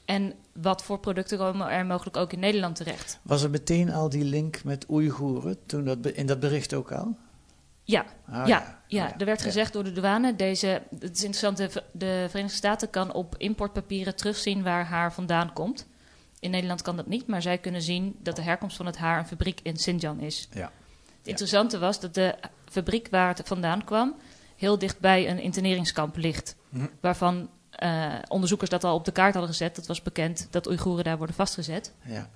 En 0.05 0.35
wat 0.53 0.83
voor 0.83 0.99
producten 0.99 1.39
komen 1.39 1.71
er 1.71 1.87
mogelijk 1.87 2.17
ook 2.17 2.33
in 2.33 2.39
Nederland 2.39 2.77
terecht? 2.77 3.19
Was 3.23 3.43
er 3.43 3.51
meteen 3.51 3.93
al 3.93 4.09
die 4.09 4.25
link 4.25 4.65
met 4.65 4.87
Oeigoeren 4.91 5.67
toen 5.67 5.85
dat 5.85 6.07
in 6.07 6.27
dat 6.27 6.41
bericht 6.41 6.75
ook 6.75 6.93
al? 6.93 7.17
Ja, 7.83 8.05
ah, 8.29 8.35
ja, 8.35 8.47
ja. 8.47 8.83
ja. 8.87 9.07
Ah, 9.07 9.13
er 9.19 9.27
werd 9.27 9.43
gezegd 9.43 9.73
door 9.73 9.85
de 9.85 9.93
douane, 9.93 10.37
deze, 10.37 10.83
het 10.99 11.17
is 11.17 11.25
interessant, 11.25 11.57
de, 11.57 11.83
de 11.93 12.27
Verenigde 12.29 12.57
Staten 12.57 12.91
kan 12.91 13.13
op 13.13 13.35
importpapieren 13.39 14.17
terugzien 14.17 14.63
waar 14.63 14.87
haar 14.87 15.13
vandaan 15.13 15.53
komt. 15.53 15.87
In 16.45 16.51
Nederland 16.51 16.83
kan 16.83 16.97
dat 16.97 17.07
niet, 17.07 17.27
maar 17.27 17.43
zij 17.43 17.59
kunnen 17.59 17.83
zien 17.83 18.17
dat 18.19 18.37
de 18.37 18.43
herkomst 18.43 18.77
van 18.77 18.87
het 18.87 18.97
haar 18.97 19.19
een 19.19 19.27
fabriek 19.27 19.61
in 19.63 19.75
Xinjiang 19.75 20.23
is. 20.23 20.49
Ja. 20.53 20.71
Het 21.19 21.27
interessante 21.29 21.79
was 21.79 22.01
dat 22.01 22.15
de 22.15 22.35
fabriek 22.69 23.09
waar 23.11 23.29
het 23.29 23.49
vandaan 23.49 23.85
kwam 23.85 24.15
heel 24.57 24.79
dichtbij 24.79 25.31
een 25.31 25.39
interneringskamp 25.39 26.17
ligt. 26.17 26.57
Hm. 26.69 26.87
Waarvan 27.01 27.49
uh, 27.83 28.15
onderzoekers 28.29 28.71
dat 28.71 28.85
al 28.85 28.95
op 28.95 29.05
de 29.05 29.13
kaart 29.13 29.33
hadden 29.33 29.53
gezet. 29.53 29.77
Dat 29.77 29.87
was 29.87 30.03
bekend 30.03 30.49
dat 30.51 30.67
Oeigoeren 30.67 31.05
daar 31.05 31.17
worden 31.17 31.35
vastgezet. 31.35 31.93
Ja. 32.03 32.31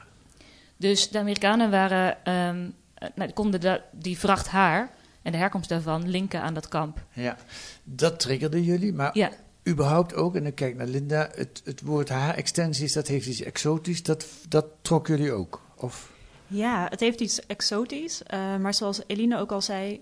Dus 0.77 1.11
de 1.11 1.19
Amerikanen 1.19 1.71
waren, 1.71 2.35
um, 2.35 2.75
nou, 3.15 3.33
konden 3.33 3.83
die 3.93 4.19
vracht 4.19 4.49
haar 4.49 4.91
en 5.23 5.33
de 5.33 5.39
herkomst 5.39 5.69
daarvan 5.69 6.09
linken 6.09 6.43
aan 6.43 6.55
dat 6.55 6.69
kamp. 6.69 7.05
Ja, 7.13 7.37
dat 7.85 8.21
triggerde 8.21 8.65
jullie, 8.65 8.93
maar 8.93 9.11
ja. 9.19 9.31
Überhaupt 9.69 10.15
ook, 10.15 10.37
en 10.37 10.43
dan 10.43 10.55
kijk 10.55 10.77
naar 10.77 10.87
Linda, 10.87 11.31
het, 11.35 11.61
het 11.65 11.81
woord 11.81 12.09
haar-extensies, 12.09 12.93
dat 12.93 13.07
heeft 13.07 13.27
iets 13.27 13.43
exotisch, 13.43 14.03
dat, 14.03 14.27
dat 14.49 14.67
trok 14.83 15.07
jullie 15.07 15.33
ook? 15.33 15.63
Of? 15.77 16.13
Ja, 16.47 16.87
het 16.91 17.01
heeft 17.01 17.21
iets 17.21 17.47
exotisch, 17.47 18.23
uh, 18.35 18.57
maar 18.57 18.75
zoals 18.75 19.01
Eline 19.07 19.39
ook 19.39 19.53
al 19.53 19.63
zei, 19.63 20.01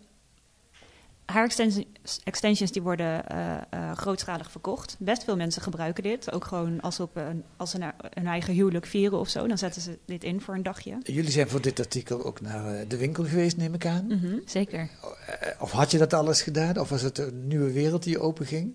haar 1.27 1.55
extensions 2.25 2.73
die 2.73 2.83
worden 2.83 3.25
uh, 3.75 3.93
grootschalig 3.93 4.51
verkocht. 4.51 4.97
Best 4.99 5.25
veel 5.25 5.37
mensen 5.37 5.63
gebruiken 5.63 6.03
dit. 6.03 6.33
Ook 6.33 6.45
gewoon 6.45 6.81
als, 6.81 7.01
op 7.01 7.17
een, 7.17 7.45
als 7.57 7.71
ze 7.71 7.93
een 8.11 8.27
eigen 8.27 8.55
huwelijk 8.55 8.87
vieren 8.87 9.19
of 9.19 9.29
zo. 9.29 9.47
Dan 9.47 9.59
zetten 9.59 9.83
ze 9.83 9.99
dit 10.05 10.25
in 10.25 10.41
voor 10.41 10.55
een 10.55 10.63
dagje. 10.63 10.99
Jullie 11.03 11.31
zijn 11.31 11.49
voor 11.49 11.61
dit 11.61 11.81
artikel 11.81 12.25
ook 12.25 12.41
naar 12.41 12.89
de 12.89 12.97
winkel 12.97 13.25
geweest, 13.25 13.57
neem 13.57 13.75
ik 13.75 13.87
aan. 13.87 14.07
Mm 14.07 14.41
zeker. 14.45 14.89
Of 15.61 15.71
had 15.71 15.91
je 15.91 15.99
dat 15.99 16.13
alles 16.13 16.43
gedaan? 16.43 16.79
Of 16.79 16.89
was 16.89 17.03
het 17.03 17.19
een 17.19 17.47
nieuwe 17.47 17.73
wereld 17.73 18.03
die 18.03 18.19
openging? 18.19 18.75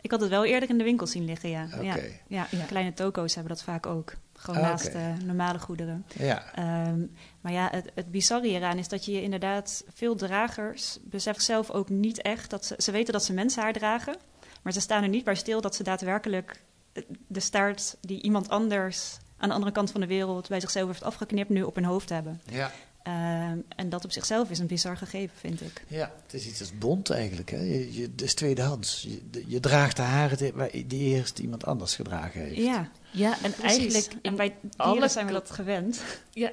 Ik 0.00 0.10
had 0.10 0.20
het 0.20 0.30
wel 0.30 0.44
eerder 0.44 0.68
in 0.68 0.78
de 0.78 0.84
winkel 0.84 1.06
zien 1.06 1.24
liggen, 1.24 1.50
ja. 1.50 1.68
Ja, 1.80 1.96
ja, 2.26 2.46
ja, 2.50 2.64
kleine 2.66 2.94
toko's 2.94 3.34
hebben 3.34 3.54
dat 3.54 3.62
vaak 3.62 3.86
ook. 3.86 4.14
Gewoon 4.32 4.60
ah, 4.60 4.68
naast 4.68 4.92
normale 5.24 5.58
goederen. 5.58 6.06
Ja. 6.18 6.54
Ehm, 6.54 7.00
maar 7.40 7.52
ja, 7.52 7.68
het, 7.70 7.90
het 7.94 8.10
bizarre 8.10 8.46
hieraan 8.46 8.78
is 8.78 8.88
dat 8.88 9.04
je 9.04 9.22
inderdaad... 9.22 9.84
Veel 9.94 10.14
dragers 10.14 10.98
beseffen 11.02 11.44
zelf 11.44 11.70
ook 11.70 11.88
niet 11.88 12.22
echt... 12.22 12.50
dat 12.50 12.64
ze, 12.64 12.74
ze 12.78 12.90
weten 12.90 13.12
dat 13.12 13.24
ze 13.24 13.32
mensenhaar 13.32 13.72
dragen... 13.72 14.16
maar 14.62 14.72
ze 14.72 14.80
staan 14.80 15.02
er 15.02 15.08
niet 15.08 15.24
bij 15.24 15.34
stil 15.34 15.60
dat 15.60 15.74
ze 15.74 15.82
daadwerkelijk... 15.82 16.62
Eh, 16.92 17.02
de 17.26 17.40
staart 17.40 17.96
die 18.00 18.22
iemand 18.22 18.48
anders 18.48 19.18
aan 19.36 19.48
de 19.48 19.54
andere 19.54 19.72
kant 19.72 19.90
van 19.90 20.00
de 20.00 20.06
wereld... 20.06 20.48
bij 20.48 20.60
zichzelf 20.60 20.86
heeft 20.86 21.02
afgeknipt, 21.02 21.48
nu 21.48 21.62
op 21.62 21.74
hun 21.74 21.84
hoofd 21.84 22.08
hebben. 22.08 22.40
Ja. 22.50 22.70
Ehm, 23.08 23.58
en 23.76 23.88
dat 23.88 24.04
op 24.04 24.12
zichzelf 24.12 24.50
is 24.50 24.58
een 24.58 24.66
bizar 24.66 24.96
gegeven, 24.96 25.36
vind 25.36 25.60
ik. 25.60 25.84
Ja, 25.86 26.12
het 26.22 26.34
is 26.34 26.46
iets 26.46 26.60
als 26.60 26.78
bont 26.78 27.10
eigenlijk. 27.10 27.50
Hè? 27.50 27.58
Je, 27.58 27.94
je, 27.94 28.02
het 28.02 28.22
is 28.22 28.34
tweedehands. 28.34 29.02
Je, 29.02 29.44
je 29.46 29.60
draagt 29.60 29.96
de 29.96 30.02
haren 30.02 30.52
die 30.88 31.14
eerst 31.14 31.38
iemand 31.38 31.66
anders 31.66 31.94
gedragen 31.94 32.40
heeft. 32.40 32.56
Ja, 32.56 32.90
ja 33.10 33.36
en 33.42 33.54
eigenlijk... 33.62 34.12
En 34.22 34.36
bij 34.36 34.54
dieren 34.76 35.10
zijn 35.10 35.26
we 35.26 35.32
dat 35.32 35.50
gewend. 35.50 36.02
Ja. 36.32 36.50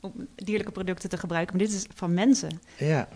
Om 0.00 0.12
dierlijke 0.34 0.72
producten 0.72 1.08
te 1.08 1.16
gebruiken. 1.16 1.56
Maar 1.56 1.66
dit 1.66 1.76
is 1.76 1.86
van 1.94 2.14
mensen. 2.14 2.60
Ja, 2.76 3.08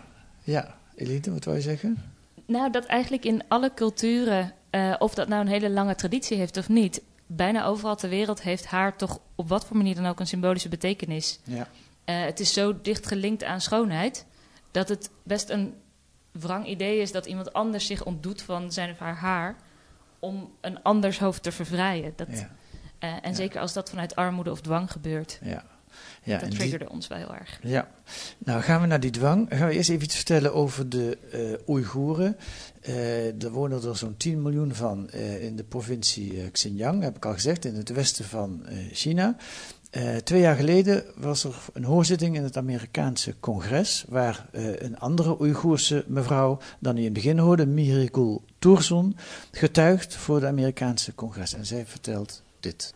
ja. 0.43 0.77
Elite, 0.95 1.31
wat 1.31 1.45
wil 1.45 1.55
je 1.55 1.61
zeggen? 1.61 1.97
Nou, 2.45 2.71
dat 2.71 2.85
eigenlijk 2.85 3.25
in 3.25 3.43
alle 3.47 3.73
culturen... 3.73 4.53
Uh, 4.71 4.95
of 4.99 5.13
dat 5.13 5.27
nou 5.27 5.41
een 5.41 5.51
hele 5.51 5.69
lange 5.69 5.95
traditie 5.95 6.37
heeft 6.37 6.57
of 6.57 6.69
niet... 6.69 7.01
bijna 7.27 7.65
overal 7.65 7.95
ter 7.95 8.09
wereld 8.09 8.41
heeft 8.41 8.65
haar 8.65 8.97
toch 8.97 9.19
op 9.35 9.49
wat 9.49 9.65
voor 9.65 9.77
manier 9.77 9.95
dan 9.95 10.05
ook 10.05 10.19
een 10.19 10.27
symbolische 10.27 10.69
betekenis. 10.69 11.39
Ja. 11.43 11.67
Uh, 12.09 12.23
het 12.23 12.39
is 12.39 12.53
zo 12.53 12.81
dicht 12.81 13.07
gelinkt 13.07 13.43
aan 13.43 13.61
schoonheid 13.61 14.25
dat 14.71 14.89
het 14.89 15.09
best 15.23 15.49
een 15.49 15.73
wrang 16.31 16.67
idee 16.67 16.99
is 16.99 17.11
dat 17.11 17.25
iemand 17.25 17.53
anders 17.53 17.85
zich 17.85 18.03
ontdoet 18.03 18.41
van 18.41 18.71
zijn 18.71 18.91
of 18.91 18.99
haar 18.99 19.15
haar 19.15 19.55
om 20.19 20.51
een 20.61 20.83
anders 20.83 21.19
hoofd 21.19 21.43
te 21.43 21.51
vervrijen. 21.51 22.13
Dat, 22.15 22.27
ja. 22.31 22.35
uh, 22.37 23.15
en 23.21 23.29
ja. 23.29 23.33
zeker 23.33 23.61
als 23.61 23.73
dat 23.73 23.89
vanuit 23.89 24.15
armoede 24.15 24.51
of 24.51 24.61
dwang 24.61 24.91
gebeurt. 24.91 25.39
Ja. 25.43 25.65
Ja, 26.23 26.37
dat 26.37 26.51
triggerde 26.51 26.85
die... 26.85 26.93
ons 26.93 27.07
wel 27.07 27.17
heel 27.17 27.33
erg. 27.33 27.59
Ja, 27.61 27.91
nou 28.37 28.61
gaan 28.61 28.81
we 28.81 28.87
naar 28.87 28.99
die 28.99 29.11
dwang. 29.11 29.45
Gaan 29.49 29.67
we 29.67 29.73
eerst 29.73 29.89
even 29.89 30.03
iets 30.03 30.15
vertellen 30.15 30.53
over 30.53 30.89
de 30.89 31.17
uh, 31.33 31.69
Oeigoeren. 31.69 32.37
Uh, 32.87 33.43
er 33.43 33.51
wonen 33.51 33.83
er 33.83 33.97
zo'n 33.97 34.17
10 34.17 34.41
miljoen 34.41 34.73
van 34.73 35.09
uh, 35.13 35.43
in 35.43 35.55
de 35.55 35.63
provincie 35.63 36.51
Xinjiang, 36.51 37.03
heb 37.03 37.15
ik 37.15 37.25
al 37.25 37.33
gezegd, 37.33 37.65
in 37.65 37.75
het 37.75 37.89
westen 37.89 38.25
van 38.25 38.65
China. 38.91 39.35
Uh, 39.91 40.15
twee 40.15 40.41
jaar 40.41 40.55
geleden 40.55 41.03
was 41.15 41.43
er 41.43 41.55
een 41.73 41.83
hoorzitting 41.83 42.35
in 42.35 42.43
het 42.43 42.57
Amerikaanse 42.57 43.33
congres, 43.39 44.05
waar 44.09 44.49
uh, 44.51 44.75
een 44.75 44.99
andere 44.99 45.41
Oeigoerse 45.41 46.03
mevrouw, 46.07 46.57
dan 46.79 46.95
u 46.95 46.99
in 46.99 47.03
het 47.03 47.13
begin 47.13 47.37
hoorde, 47.37 47.65
Mirigul 47.65 48.43
Tursun, 48.59 49.15
getuigt 49.51 50.15
voor 50.15 50.35
het 50.35 50.45
Amerikaanse 50.45 51.15
congres. 51.15 51.53
En 51.53 51.65
zij 51.65 51.85
vertelt 51.85 52.43
dit. 52.59 52.93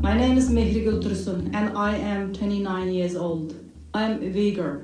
My 0.00 0.12
name 0.12 0.36
is 0.36 0.48
Mihrigul 0.48 0.98
Tursun 0.98 1.54
and 1.54 1.68
I 1.70 2.02
am 2.02 2.32
29 2.32 2.92
years 2.92 3.14
old. 3.14 3.52
I 3.52 4.02
am 4.02 4.10
a 4.10 4.32
Uyghur. 4.34 4.80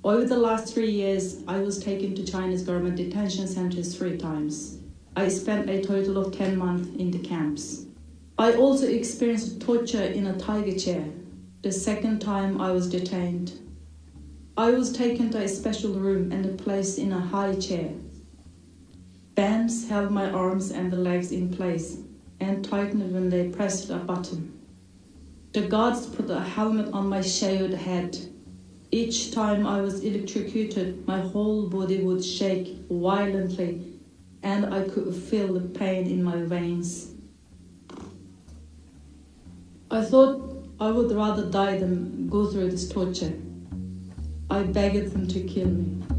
Over 0.00 0.26
the 0.26 0.38
last 0.38 0.72
three 0.72 0.96
years, 0.96 1.32
I 1.32 1.64
was 1.64 1.78
taken 1.78 2.14
to 2.14 2.22
China's 2.22 2.64
government 2.64 2.96
detention 2.96 3.48
centers 3.48 3.96
three 3.96 4.16
times. 4.16 4.78
I 5.16 5.28
spent 5.30 5.68
a 5.68 5.80
total 5.80 6.16
of 6.16 6.36
10 6.36 6.56
months 6.56 6.88
in 6.96 7.10
the 7.10 7.28
camps. 7.28 7.89
I 8.40 8.54
also 8.54 8.86
experienced 8.86 9.60
torture 9.60 10.02
in 10.02 10.26
a 10.26 10.38
tiger 10.38 10.74
chair 10.74 11.04
the 11.60 11.70
second 11.70 12.20
time 12.20 12.58
I 12.58 12.70
was 12.70 12.88
detained. 12.88 13.52
I 14.56 14.70
was 14.70 14.94
taken 14.94 15.28
to 15.32 15.42
a 15.42 15.46
special 15.46 15.92
room 15.92 16.32
and 16.32 16.58
placed 16.58 16.98
in 16.98 17.12
a 17.12 17.20
high 17.20 17.56
chair. 17.56 17.90
Bands 19.34 19.90
held 19.90 20.10
my 20.10 20.30
arms 20.30 20.70
and 20.70 20.90
the 20.90 20.96
legs 20.96 21.32
in 21.32 21.52
place 21.54 21.98
and 22.40 22.64
tightened 22.64 23.12
when 23.12 23.28
they 23.28 23.50
pressed 23.50 23.90
a 23.90 23.96
button. 23.96 24.58
The 25.52 25.68
guards 25.68 26.06
put 26.06 26.30
a 26.30 26.40
helmet 26.40 26.94
on 26.94 27.10
my 27.10 27.20
shaved 27.20 27.74
head. 27.74 28.16
Each 28.90 29.32
time 29.32 29.66
I 29.66 29.82
was 29.82 30.02
electrocuted, 30.02 31.06
my 31.06 31.20
whole 31.20 31.68
body 31.68 32.02
would 32.02 32.24
shake 32.24 32.88
violently 32.88 34.00
and 34.42 34.74
I 34.74 34.88
could 34.88 35.14
feel 35.14 35.52
the 35.52 35.68
pain 35.78 36.06
in 36.06 36.22
my 36.22 36.36
veins. 36.36 37.19
I 39.92 40.02
thought 40.02 40.68
I 40.78 40.88
would 40.92 41.10
rather 41.10 41.50
die 41.50 41.76
than 41.76 42.28
go 42.28 42.46
through 42.46 42.70
this 42.70 42.88
torture. 42.88 43.32
I 44.48 44.62
begged 44.62 45.12
them 45.12 45.26
to 45.26 45.40
kill 45.40 45.66
me. 45.66 46.09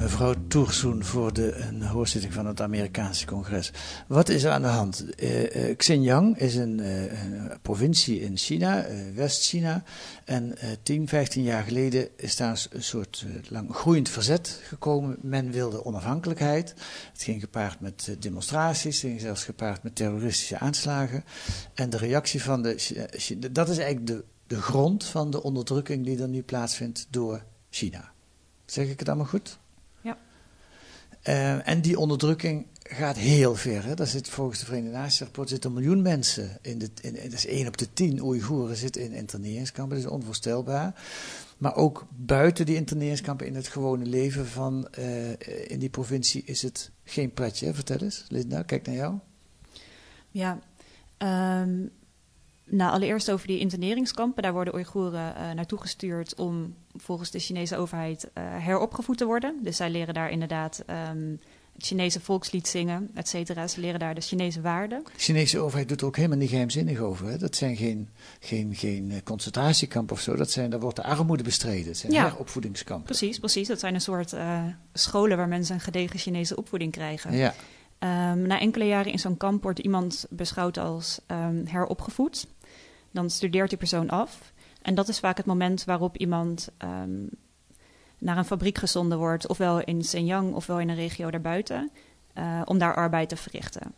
Mevrouw 0.00 0.34
Toersoen 0.48 1.04
voor 1.04 1.32
de 1.32 1.54
een 1.56 1.82
hoorzitting 1.82 2.32
van 2.32 2.46
het 2.46 2.60
Amerikaanse 2.60 3.26
congres. 3.26 3.72
Wat 4.06 4.28
is 4.28 4.44
er 4.44 4.50
aan 4.50 4.62
de 4.62 4.68
hand? 4.68 5.04
Uh, 5.16 5.56
uh, 5.56 5.76
Xinjiang 5.76 6.38
is 6.38 6.54
een, 6.54 6.78
uh, 6.78 7.22
een, 7.22 7.60
provincie 7.62 8.20
in 8.20 8.36
China, 8.36 8.86
West-China. 9.14 9.82
En 10.24 10.54
10, 10.82 11.08
15 11.08 11.42
jaar 11.42 11.62
geleden 11.62 12.08
is 12.16 12.36
daar 12.36 12.66
een 12.70 12.82
soort 12.82 13.24
lang 13.48 13.74
groeiend 13.74 14.08
verzet 14.08 14.60
gekomen. 14.62 15.16
Men 15.22 15.50
wilde 15.50 15.84
onafhankelijkheid. 15.84 16.74
Het 17.12 17.22
ging 17.22 17.40
gepaard 17.40 17.80
met 17.80 18.16
demonstraties, 18.18 19.02
het 19.02 19.10
ging 19.10 19.20
zelfs 19.20 19.44
gepaard 19.44 19.82
met 19.82 19.94
terroristische 19.94 20.58
aanslagen. 20.58 21.24
En 21.74 21.90
de 21.90 21.96
reactie 21.96 22.42
van 22.42 22.62
de. 22.62 23.48
Dat 23.52 23.68
is 23.68 23.78
eigenlijk 23.78 24.06
de, 24.06 24.24
de 24.46 24.60
grond 24.60 25.04
van 25.04 25.30
de 25.30 25.42
onderdrukking 25.42 26.04
die 26.04 26.22
er 26.22 26.28
nu 26.28 26.42
plaatsvindt 26.42 27.06
door 27.10 27.44
China. 27.70 28.12
Zeg 28.64 28.88
ik 28.88 28.98
het 28.98 29.08
allemaal 29.08 29.26
goed? 29.26 29.59
Uh, 31.28 31.68
en 31.68 31.80
die 31.80 31.98
onderdrukking 31.98 32.66
gaat 32.82 33.16
heel 33.16 33.54
ver. 33.54 33.84
Hè. 33.84 33.94
Daar 33.94 34.06
zit 34.06 34.28
volgens 34.28 34.58
de 34.58 34.64
Verenigde 34.64 34.96
Naties 34.96 35.20
rapport 35.20 35.48
zitten 35.48 35.70
een 35.70 35.76
miljoen 35.76 36.02
mensen. 36.02 36.58
In 36.62 36.78
de, 36.78 36.90
in, 37.00 37.14
dat 37.14 37.32
is 37.32 37.46
één 37.46 37.66
op 37.66 37.76
de 37.76 37.92
tien 37.92 38.22
Oeigoeren 38.22 38.76
zitten 38.76 39.02
in 39.02 39.12
interneringskampen. 39.12 39.96
Dat 39.96 40.06
is 40.06 40.12
onvoorstelbaar. 40.12 41.02
Maar 41.58 41.76
ook 41.76 42.06
buiten 42.16 42.66
die 42.66 42.76
interneringskampen 42.76 43.46
in 43.46 43.54
het 43.54 43.68
gewone 43.68 44.04
leven 44.04 44.46
van 44.46 44.88
uh, 44.98 45.30
in 45.66 45.78
die 45.78 45.88
provincie 45.88 46.42
is 46.44 46.62
het 46.62 46.90
geen 47.04 47.32
pretje. 47.32 47.74
Vertel 47.74 47.98
eens, 47.98 48.24
Linda, 48.28 48.62
kijk 48.62 48.86
naar 48.86 48.96
jou. 48.96 49.14
Ja, 50.30 50.58
um, 51.62 51.90
nou, 52.70 52.92
allereerst 52.92 53.30
over 53.30 53.46
die 53.46 53.58
interneringskampen. 53.58 54.42
Daar 54.42 54.52
worden 54.52 54.74
Oeigoeren 54.74 55.34
uh, 55.36 55.50
naartoe 55.52 55.80
gestuurd 55.80 56.34
om 56.34 56.74
volgens 56.96 57.30
de 57.30 57.38
Chinese 57.38 57.76
overheid 57.76 58.24
uh, 58.24 58.44
heropgevoed 58.44 59.18
te 59.18 59.24
worden. 59.24 59.58
Dus 59.62 59.76
zij 59.76 59.90
leren 59.90 60.14
daar 60.14 60.30
inderdaad 60.30 60.84
um, 61.10 61.40
het 61.72 61.86
Chinese 61.86 62.20
volkslied 62.20 62.68
zingen, 62.68 63.10
et 63.14 63.28
cetera. 63.28 63.66
Ze 63.66 63.80
leren 63.80 64.00
daar 64.00 64.14
de 64.14 64.20
Chinese 64.20 64.60
waarden. 64.60 65.02
De 65.04 65.10
Chinese 65.16 65.58
overheid 65.58 65.88
doet 65.88 66.00
er 66.00 66.06
ook 66.06 66.16
helemaal 66.16 66.38
niet 66.38 66.48
geheimzinnig 66.48 66.98
over. 66.98 67.26
Hè? 67.26 67.38
Dat 67.38 67.56
zijn 67.56 67.76
geen, 67.76 68.08
geen, 68.40 68.74
geen 68.74 69.10
eh, 69.10 69.16
concentratiekampen 69.24 70.16
of 70.16 70.22
zo. 70.22 70.36
Dat 70.36 70.50
zijn, 70.50 70.70
daar 70.70 70.80
wordt 70.80 70.96
de 70.96 71.02
armoede 71.02 71.42
bestreden. 71.42 71.86
Het 71.86 71.96
zijn 71.96 72.12
ja, 72.12 72.28
heropvoedingskampen. 72.28 73.06
Precies, 73.06 73.38
precies. 73.38 73.68
Dat 73.68 73.80
zijn 73.80 73.94
een 73.94 74.00
soort 74.00 74.32
uh, 74.32 74.62
scholen 74.92 75.36
waar 75.36 75.48
mensen 75.48 75.74
een 75.74 75.80
gedegen 75.80 76.18
Chinese 76.18 76.56
opvoeding 76.56 76.92
krijgen. 76.92 77.32
Ja. 77.36 77.54
Um, 78.32 78.46
na 78.46 78.60
enkele 78.60 78.84
jaren 78.84 79.12
in 79.12 79.18
zo'n 79.18 79.36
kamp 79.36 79.62
wordt 79.62 79.78
iemand 79.78 80.26
beschouwd 80.30 80.78
als 80.78 81.20
um, 81.26 81.66
heropgevoed. 81.66 82.46
Dan 83.10 83.30
studeert 83.30 83.68
die 83.68 83.78
persoon 83.78 84.10
af. 84.10 84.52
En 84.82 84.94
dat 84.94 85.08
is 85.08 85.18
vaak 85.18 85.36
het 85.36 85.46
moment 85.46 85.84
waarop 85.84 86.16
iemand 86.16 86.68
um, 86.84 87.28
naar 88.18 88.38
een 88.38 88.44
fabriek 88.44 88.78
gezonden 88.78 89.18
wordt, 89.18 89.48
ofwel 89.48 89.80
in 89.80 89.98
Xinjiang 89.98 90.54
ofwel 90.54 90.80
in 90.80 90.88
een 90.88 90.94
regio 90.94 91.30
daarbuiten, 91.30 91.90
uh, 92.38 92.62
om 92.64 92.78
daar 92.78 92.94
arbeid 92.94 93.28
te 93.28 93.36
verrichten. 93.36 93.94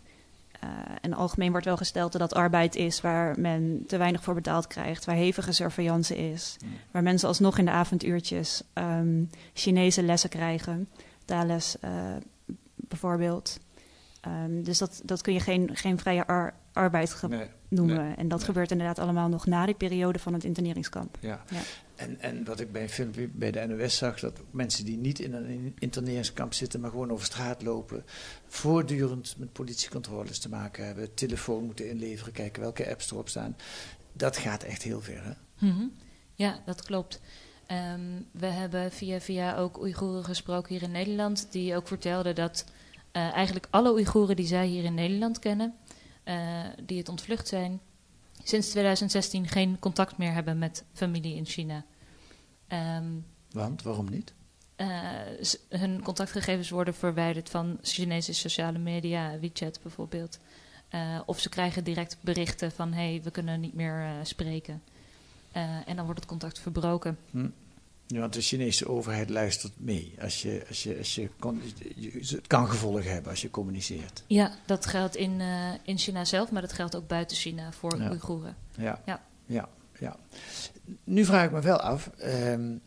Uh, 0.65 0.71
en 1.01 1.13
algemeen 1.13 1.51
wordt 1.51 1.67
wel 1.67 1.77
gesteld 1.77 2.13
dat 2.13 2.21
dat 2.21 2.35
arbeid 2.35 2.75
is 2.75 3.01
waar 3.01 3.41
men 3.41 3.85
te 3.87 3.97
weinig 3.97 4.23
voor 4.23 4.35
betaald 4.35 4.67
krijgt, 4.67 5.05
waar 5.05 5.15
hevige 5.15 5.53
surveillance 5.53 6.17
is, 6.17 6.57
waar 6.91 7.03
mensen 7.03 7.29
alsnog 7.29 7.59
in 7.59 7.65
de 7.65 7.71
avonduurtjes 7.71 8.63
um, 8.75 9.31
Chinese 9.53 10.03
lessen 10.03 10.31
krijgen, 10.31 10.89
taalles 11.25 11.77
uh, 11.85 11.91
bijvoorbeeld. 12.75 13.59
Um, 14.27 14.63
dus 14.63 14.79
dat, 14.79 15.03
dat 15.05 15.21
kun 15.23 15.33
je 15.33 15.41
geen, 15.41 15.77
geen 15.77 15.99
vrije 15.99 16.27
ar 16.27 16.55
arbeid 16.73 17.23
noemen. 17.69 18.17
en 18.17 18.29
dat 18.29 18.45
gebeurt 18.45 18.71
inderdaad 18.71 18.99
allemaal 18.99 19.29
nog 19.29 19.47
na 19.47 19.67
die 19.67 19.75
periode 19.75 20.19
van 20.19 20.33
het 20.33 20.45
interneringskamp. 20.45 21.19
Ja. 21.21 21.45
ja. 21.51 21.61
En, 21.95 22.21
en 22.21 22.45
wat 22.45 22.61
ik 22.61 22.73
bij 22.73 22.83
een 22.83 22.89
filmpje 22.89 23.29
bij 23.29 23.51
de 23.51 23.67
NOS 23.67 23.97
zag, 23.97 24.21
dat 24.21 24.41
mensen 24.51 24.85
die 24.85 24.97
niet 24.97 25.19
in 25.19 25.35
een 25.35 25.77
interneringskamp 25.79 26.53
zitten, 26.53 26.81
maar 26.81 26.91
gewoon 26.91 27.11
over 27.11 27.25
straat 27.25 27.63
lopen, 27.63 28.05
voortdurend 28.47 29.35
met 29.39 29.53
politiecontroles 29.53 30.39
te 30.39 30.49
maken 30.49 30.87
hebben, 30.87 31.15
telefoon 31.15 31.65
moeten 31.65 31.89
inleveren, 31.89 32.33
kijken 32.33 32.63
welke 32.63 32.91
apps 32.91 33.11
erop 33.11 33.29
staan. 33.29 33.57
Dat 34.13 34.37
gaat 34.37 34.63
echt 34.63 34.83
heel 34.83 35.01
ver. 35.01 35.25
Hè? 35.25 35.33
Mm 35.67 35.77
-hmm. 35.77 35.93
Ja, 36.35 36.63
dat 36.65 36.83
klopt. 36.83 37.21
Um, 37.95 38.27
we 38.31 38.47
hebben 38.47 38.93
via 38.93 39.21
via 39.21 39.57
ook 39.57 39.81
Oeigoeren 39.81 40.25
gesproken 40.25 40.75
hier 40.75 40.83
in 40.83 40.91
Nederland, 40.91 41.47
die 41.51 41.77
ook 41.77 41.89
vertelden 41.89 42.35
dat 42.35 42.65
uh, 43.13 43.33
eigenlijk 43.33 43.67
alle 43.71 43.93
Oeigoeren 43.93 44.37
die 44.37 44.47
zij 44.47 44.67
hier 44.67 44.85
in 44.85 44.95
Nederland 44.95 45.39
kennen, 45.39 45.75
uh, 46.25 46.65
die 46.83 46.99
het 46.99 47.09
ontvlucht 47.09 47.49
zijn, 47.49 47.81
sinds 48.43 48.69
2016 48.69 49.49
geen 49.49 49.79
contact 49.79 50.19
meer 50.19 50.33
hebben 50.33 50.59
met 50.59 50.85
familie 50.93 51.37
in 51.37 51.47
China. 51.47 51.85
Um, 52.69 53.27
Want, 53.51 53.83
waarom 53.83 54.11
niet? 54.11 54.33
Uh, 54.77 54.89
hun 55.69 56.03
contactgegevens 56.03 56.71
worden 56.71 56.95
verwijderd 56.95 57.51
van 57.51 57.79
Chinese 57.83 58.35
sociale 58.35 58.79
media, 58.79 59.39
WeChat 59.39 59.81
bijvoorbeeld. 59.83 60.39
Of 61.27 61.41
ze 61.41 61.49
krijgen 61.49 61.85
direct 61.85 62.17
berichten 62.21 62.73
van 62.73 62.93
hé, 62.93 63.11
hey, 63.11 63.23
we 63.23 63.31
kunnen 63.31 63.61
niet 63.61 63.75
meer 63.75 64.05
spreken. 64.23 64.83
en 65.87 65.97
dan 65.97 66.05
wordt 66.05 66.21
het 66.21 66.29
contact 66.29 66.59
verbroken. 66.59 67.19
Hm. 67.31 67.49
Ja, 68.13 68.21
want 68.21 68.33
de 68.33 68.41
Chinese 68.41 68.89
overheid 68.89 69.31
luistert 69.31 69.73
mee. 69.77 70.15
Als 70.21 70.43
je, 70.43 70.65
als 70.69 70.83
je, 70.83 70.99
als 70.99 71.15
je, 71.15 71.29
het 72.37 72.47
kan 72.47 72.69
gevolgen 72.69 73.13
hebben 73.13 73.31
als 73.31 73.43
je 73.43 73.51
communiceert. 73.51 74.23
Ja, 74.27 74.53
dat 74.67 74.87
geldt 74.87 75.17
in, 75.17 75.41
in 75.85 75.99
China 75.99 76.25
zelf, 76.25 76.51
maar 76.51 76.63
dat 76.63 76.73
geldt 76.73 76.97
ook 76.97 77.07
buiten 77.07 77.37
China 77.37 77.73
voor 77.73 77.99
ja. 77.99 78.09
Oeigoeren. 78.09 78.57
Ja. 78.77 79.03
Ja. 79.07 79.23
ja, 79.47 79.69
ja. 79.99 80.17
Nu 81.05 81.25
vraag 81.25 81.45
ik 81.45 81.53
me 81.53 81.61
wel 81.61 81.81
af. 81.81 82.11
Um, 82.25 82.81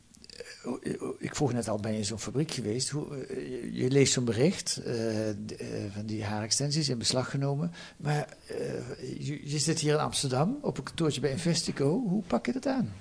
ik 1.17 1.36
vroeg 1.36 1.53
net 1.53 1.67
al, 1.67 1.79
ben 1.79 1.91
je 1.91 1.98
in 1.98 2.05
zo'n 2.05 2.20
fabriek 2.20 2.51
geweest? 2.51 2.89
Hoe, 2.89 3.27
uh, 3.29 3.75
je 3.75 3.89
leest 3.89 4.13
zo'n 4.13 4.25
bericht 4.25 4.82
uh, 4.86 5.27
uh, 5.27 5.34
van 5.94 6.05
die 6.05 6.24
haarextensies 6.24 6.89
in 6.89 6.98
beslag 6.98 7.29
genomen. 7.29 7.72
Maar 7.98 8.27
je, 9.20 9.50
je, 9.50 9.60
zit 9.60 9.79
hier 9.79 9.94
in 9.94 10.00
Amsterdam 10.00 10.58
op 10.62 10.77
een 10.77 10.84
kantoortje 10.84 11.22
bij 11.22 11.32
Investico. 11.32 12.03
Hoe 12.08 12.24
pak 12.27 12.46
je 12.46 12.51
dat 12.51 12.67
aan? 12.67 12.94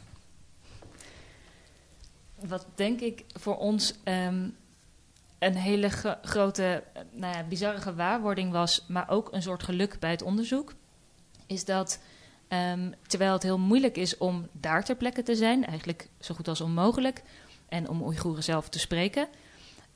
Wat 2.48 2.66
denk 2.74 3.00
ik 3.00 3.24
voor 3.32 3.56
ons 3.56 3.94
um, 4.04 4.56
een 5.38 5.54
hele 5.54 5.88
grote, 6.22 6.82
nou 7.12 7.36
ja, 7.36 7.42
bizarre 7.42 7.80
gewaarwording 7.80 8.52
was, 8.52 8.84
maar 8.88 9.08
ook 9.08 9.32
een 9.32 9.42
soort 9.42 9.62
geluk 9.62 9.98
bij 9.98 10.10
het 10.10 10.22
onderzoek, 10.22 10.74
is 11.46 11.64
dat 11.64 11.98
Um, 12.48 12.94
terwijl 13.06 13.32
het 13.32 13.42
heel 13.42 13.58
moeilijk 13.58 13.96
is 13.96 14.18
om 14.18 14.48
daar 14.52 14.84
ter 14.84 14.96
plekke 14.96 15.22
te 15.22 15.36
zijn, 15.36 15.66
eigenlijk 15.66 16.08
zo 16.20 16.34
goed 16.34 16.48
als 16.48 16.60
onmogelijk, 16.60 17.22
en 17.68 17.88
om 17.88 18.02
Oeigoeren 18.02 18.42
zelf 18.42 18.68
te 18.68 18.78
spreken, 18.78 19.28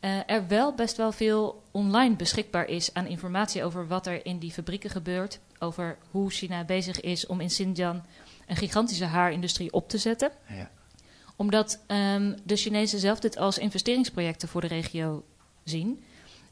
uh, 0.00 0.30
er 0.30 0.48
wel 0.48 0.74
best 0.74 0.96
wel 0.96 1.12
veel 1.12 1.62
online 1.70 2.16
beschikbaar 2.16 2.66
is 2.66 2.94
aan 2.94 3.06
informatie 3.06 3.64
over 3.64 3.86
wat 3.86 4.06
er 4.06 4.26
in 4.26 4.38
die 4.38 4.52
fabrieken 4.52 4.90
gebeurt, 4.90 5.40
over 5.58 5.98
hoe 6.10 6.30
China 6.30 6.64
bezig 6.64 7.00
is 7.00 7.26
om 7.26 7.40
in 7.40 7.48
Xinjiang 7.48 8.02
een 8.46 8.56
gigantische 8.56 9.04
haarindustrie 9.04 9.72
op 9.72 9.88
te 9.88 9.98
zetten. 9.98 10.30
Ja. 10.48 10.70
Omdat 11.38 11.85
um, 11.87 12.35
de 12.45 12.57
Chinezen 12.57 12.99
zelf 12.99 13.21
dit 13.21 13.37
als 13.37 13.59
investeringsprojecten 13.59 14.49
voor 14.49 14.61
de 14.61 14.66
regio 14.66 15.25
zien 15.64 16.02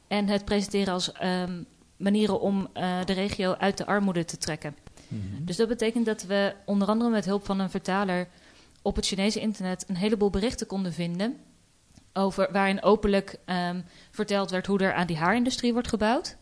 en 0.09 0.27
het 0.27 0.45
presenteren 0.45 0.93
als 0.93 1.13
um, 1.23 1.67
manieren 1.97 2.41
om 2.41 2.69
uh, 2.75 3.05
de 3.05 3.13
regio 3.13 3.53
uit 3.53 3.77
de 3.77 3.87
armoede 3.87 4.25
te 4.25 4.37
trekken. 4.37 4.77
Mhm. 5.09 5.45
Dus 5.45 5.57
dat 5.57 5.69
betekent 5.69 6.07
dat 6.07 6.23
we 6.23 6.55
onder 6.65 6.89
andere 6.89 7.11
met 7.11 7.25
hulp 7.25 7.45
van 7.45 7.59
een 7.59 7.71
vertaler 7.71 8.29
op 8.83 8.97
het 8.97 9.07
Chinese 9.07 9.41
internet 9.41 9.85
een 9.89 9.97
heleboel 9.97 10.31
berichten 10.31 10.67
konden 10.67 10.93
vinden. 10.93 11.37
Over, 12.13 12.49
waarin 12.53 12.83
openlijk 12.83 13.39
um, 13.47 13.85
verteld 14.11 14.51
werd 14.51 14.67
hoe 14.67 14.79
er 14.79 14.95
aan 14.95 15.07
die 15.07 15.17
haarindustrie 15.17 15.73
wordt 15.73 15.89
gebouwd. 15.89 16.37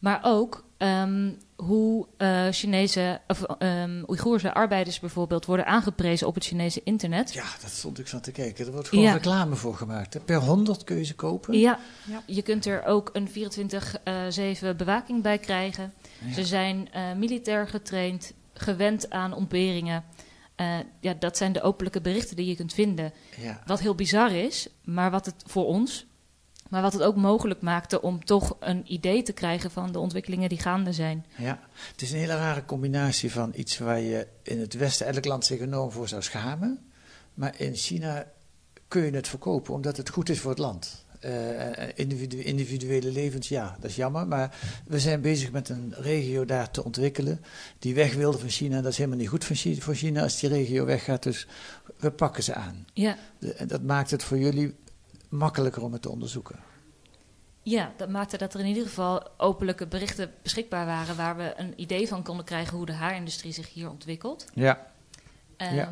Maar 0.00 0.20
ook 0.22 0.64
um, 0.78 1.38
hoe 1.56 2.06
uh, 2.18 2.46
Chinese, 2.50 3.20
of 3.28 3.44
um, 3.58 4.04
Oeigoerse 4.08 4.54
arbeiders 4.54 5.00
bijvoorbeeld 5.00 5.46
worden 5.46 5.66
aangeprezen 5.66 6.26
op 6.26 6.34
het 6.34 6.44
Chinese 6.44 6.80
internet. 6.84 7.32
Ja, 7.32 7.46
dat 7.60 7.70
stond 7.70 7.98
ik 7.98 8.08
van 8.08 8.20
te 8.20 8.32
kijken. 8.32 8.66
Er 8.66 8.72
wordt 8.72 8.88
gewoon 8.88 9.04
ja. 9.04 9.12
reclame 9.12 9.54
voor 9.54 9.74
gemaakt. 9.74 10.14
Hè? 10.14 10.20
Per 10.20 10.36
100 10.36 10.84
kun 10.84 10.96
je 10.96 11.04
ze 11.04 11.14
kopen. 11.14 11.58
Ja. 11.58 11.78
ja. 12.06 12.22
je 12.26 12.42
kunt 12.42 12.66
er 12.66 12.84
ook 12.84 13.10
een 13.12 13.28
24-7 13.28 13.32
uh, 13.34 14.74
bewaking 14.76 15.22
bij 15.22 15.38
krijgen. 15.38 15.92
Ja. 16.26 16.32
Ze 16.32 16.44
zijn 16.44 16.88
uh, 16.94 17.12
militair 17.16 17.68
getraind, 17.68 18.32
gewend 18.54 19.10
aan 19.10 19.32
ontberingen. 19.32 20.04
Uh, 20.56 20.76
ja, 21.00 21.14
dat 21.18 21.36
zijn 21.36 21.52
de 21.52 21.62
openlijke 21.62 22.00
berichten 22.00 22.36
die 22.36 22.46
je 22.46 22.56
kunt 22.56 22.74
vinden. 22.74 23.12
Ja. 23.36 23.62
Wat 23.66 23.80
heel 23.80 23.94
bizar 23.94 24.32
is, 24.32 24.68
maar 24.84 25.10
wat 25.10 25.26
het 25.26 25.44
voor 25.46 25.66
ons, 25.66 26.06
maar 26.70 26.82
wat 26.82 26.92
het 26.92 27.02
ook 27.02 27.16
mogelijk 27.16 27.60
maakte 27.60 28.02
om 28.02 28.24
toch 28.24 28.56
een 28.60 28.92
idee 28.92 29.22
te 29.22 29.32
krijgen 29.32 29.70
van 29.70 29.92
de 29.92 29.98
ontwikkelingen 29.98 30.48
die 30.48 30.58
gaande 30.58 30.92
zijn. 30.92 31.26
Ja, 31.36 31.60
het 31.92 32.02
is 32.02 32.12
een 32.12 32.18
hele 32.18 32.36
rare 32.36 32.64
combinatie 32.64 33.32
van 33.32 33.52
iets 33.54 33.78
waar 33.78 34.00
je 34.00 34.26
in 34.42 34.60
het 34.60 34.74
Westen 34.74 35.06
elk 35.06 35.24
land 35.24 35.44
zich 35.44 35.60
enorm 35.60 35.90
voor 35.90 36.08
zou 36.08 36.22
schamen. 36.22 36.78
Maar 37.34 37.54
in 37.56 37.74
China 37.74 38.26
kun 38.88 39.02
je 39.02 39.10
het 39.10 39.28
verkopen 39.28 39.74
omdat 39.74 39.96
het 39.96 40.10
goed 40.10 40.28
is 40.28 40.40
voor 40.40 40.50
het 40.50 40.58
land. 40.58 41.04
Uh, 41.24 41.88
individu 41.94 42.42
individuele 42.42 43.12
levens, 43.12 43.48
ja, 43.48 43.76
dat 43.80 43.90
is 43.90 43.96
jammer. 43.96 44.26
Maar 44.26 44.58
we 44.86 45.00
zijn 45.00 45.20
bezig 45.20 45.50
met 45.50 45.68
een 45.68 45.94
regio 45.96 46.44
daar 46.44 46.70
te 46.70 46.84
ontwikkelen. 46.84 47.44
Die 47.78 47.94
weg 47.94 48.14
wilde 48.14 48.38
van 48.38 48.48
China. 48.48 48.80
Dat 48.80 48.92
is 48.92 48.96
helemaal 48.96 49.18
niet 49.18 49.28
goed 49.28 49.44
voor 49.78 49.94
China 49.94 50.22
als 50.22 50.40
die 50.40 50.48
regio 50.48 50.84
weggaat. 50.84 51.22
Dus 51.22 51.46
we 51.98 52.10
pakken 52.10 52.42
ze 52.42 52.54
aan. 52.54 52.86
Ja. 52.92 53.16
En 53.56 53.68
dat 53.68 53.82
maakt 53.82 54.10
het 54.10 54.22
voor 54.22 54.38
jullie 54.38 54.74
makkelijker 55.30 55.82
om 55.82 55.92
het 55.92 56.02
te 56.02 56.10
onderzoeken. 56.10 56.58
Ja, 57.62 57.92
dat 57.96 58.08
maakte 58.08 58.36
dat 58.36 58.54
er 58.54 58.60
in 58.60 58.66
ieder 58.66 58.86
geval 58.86 59.28
openlijke 59.36 59.86
berichten 59.86 60.32
beschikbaar 60.42 60.86
waren. 60.86 61.16
waar 61.16 61.36
we 61.36 61.52
een 61.56 61.80
idee 61.80 62.08
van 62.08 62.22
konden 62.22 62.44
krijgen 62.44 62.76
hoe 62.76 62.86
de 62.86 62.92
haarindustrie 62.92 63.52
zich 63.52 63.72
hier 63.72 63.90
ontwikkelt. 63.90 64.46
Ja. 64.54 64.92
Um, 65.56 65.74
ja. 65.74 65.90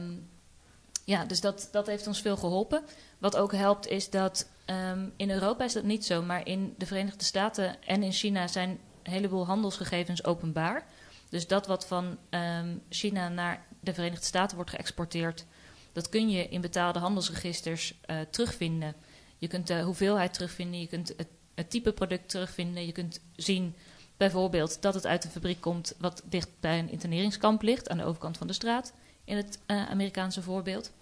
ja, 1.05 1.25
dus 1.25 1.41
dat, 1.41 1.69
dat 1.73 1.87
heeft 1.87 2.07
ons 2.07 2.21
veel 2.21 2.37
geholpen. 2.37 2.83
Wat 3.19 3.37
ook 3.37 3.53
helpt 3.53 3.87
is 3.87 4.11
dat 4.11 4.49
um, 4.67 5.13
in 5.17 5.31
Europa 5.31 5.65
is 5.65 5.73
dat 5.73 5.85
niet 5.85 6.05
zo, 6.05 6.23
maar 6.23 6.47
in 6.47 6.75
de 6.79 6.87
Verenigde 6.87 7.25
Staten 7.25 7.83
en 7.83 8.03
in 8.03 8.13
China 8.13 8.47
zijn 8.47 8.79
een 9.03 9.13
heleboel 9.13 9.47
handelsgegevens 9.47 10.25
openbaar. 10.25 10.87
Dus 11.29 11.47
dat 11.47 11.67
wat 11.67 11.87
van 11.87 12.19
um, 12.31 12.83
China 12.89 13.29
naar 13.29 13.67
de 13.81 13.95
Verenigde 13.95 14.25
Staten 14.25 14.57
wordt 14.57 14.71
geëxporteerd, 14.71 15.45
dat 15.93 16.09
kun 16.09 16.31
je 16.31 16.49
in 16.49 16.61
betaalde 16.61 16.99
handelsregisters 16.99 18.01
uh, 18.07 18.17
terugvinden. 18.31 18.95
Je 19.39 19.49
kunt 19.49 19.67
de 19.67 19.83
hoeveelheid 19.83 20.33
terugvinden, 20.35 20.81
je 20.81 20.87
kunt 20.87 21.13
het, 21.17 21.29
het 21.55 21.71
type 21.71 21.93
product 21.93 22.29
terugvinden, 22.29 22.87
je 22.87 22.93
kunt 22.93 23.21
zien 23.37 23.75
bijvoorbeeld 24.17 24.83
dat 24.83 24.95
het 24.95 25.07
uit 25.07 25.25
een 25.25 25.31
fabriek 25.31 25.61
komt 25.61 25.95
wat 25.99 26.23
dicht 26.25 26.49
bij 26.61 26.79
een 26.79 26.91
interneringskamp 26.91 27.63
ligt 27.63 27.89
aan 27.89 27.97
de 27.97 28.05
overkant 28.05 28.39
van 28.39 28.47
de 28.47 28.53
straat, 28.53 28.93
in 29.25 29.37
het 29.37 29.59
uh, 29.67 29.91
Amerikaanse 29.91 30.43
voorbeeld. 30.43 30.93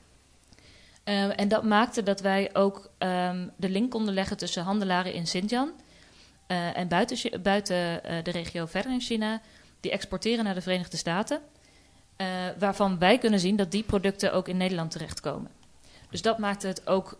Uh, 1.05 1.40
en 1.40 1.49
dat 1.49 1.64
maakte 1.64 2.03
dat 2.03 2.20
wij 2.20 2.55
ook 2.55 2.90
um, 2.99 3.51
de 3.57 3.68
link 3.68 3.90
konden 3.90 4.14
leggen 4.14 4.37
tussen 4.37 4.62
handelaren 4.62 5.12
in 5.12 5.22
Xinjiang 5.22 5.70
en 6.46 6.88
buiten, 6.88 7.42
buiten 7.42 8.01
de 8.25 8.31
regio 8.31 8.66
verder 8.66 8.92
in 8.92 9.01
China, 9.01 9.40
die 9.81 9.90
exporteren 9.90 10.44
naar 10.44 10.55
de 10.55 10.61
Verenigde 10.61 10.96
Staten, 10.96 11.40
waarvan 12.59 12.99
wij 12.99 13.18
kunnen 13.18 13.40
zien 13.40 13.57
dat 13.57 13.70
die 13.70 13.83
producten 13.83 14.33
ook 14.33 14.49
in 14.49 14.57
Nederland 14.57 14.90
terechtkomen. 14.90 15.51
Dus 16.16 16.24
dat 16.24 16.38
maakte 16.38 16.66
het 16.66 16.87
ook, 16.87 17.18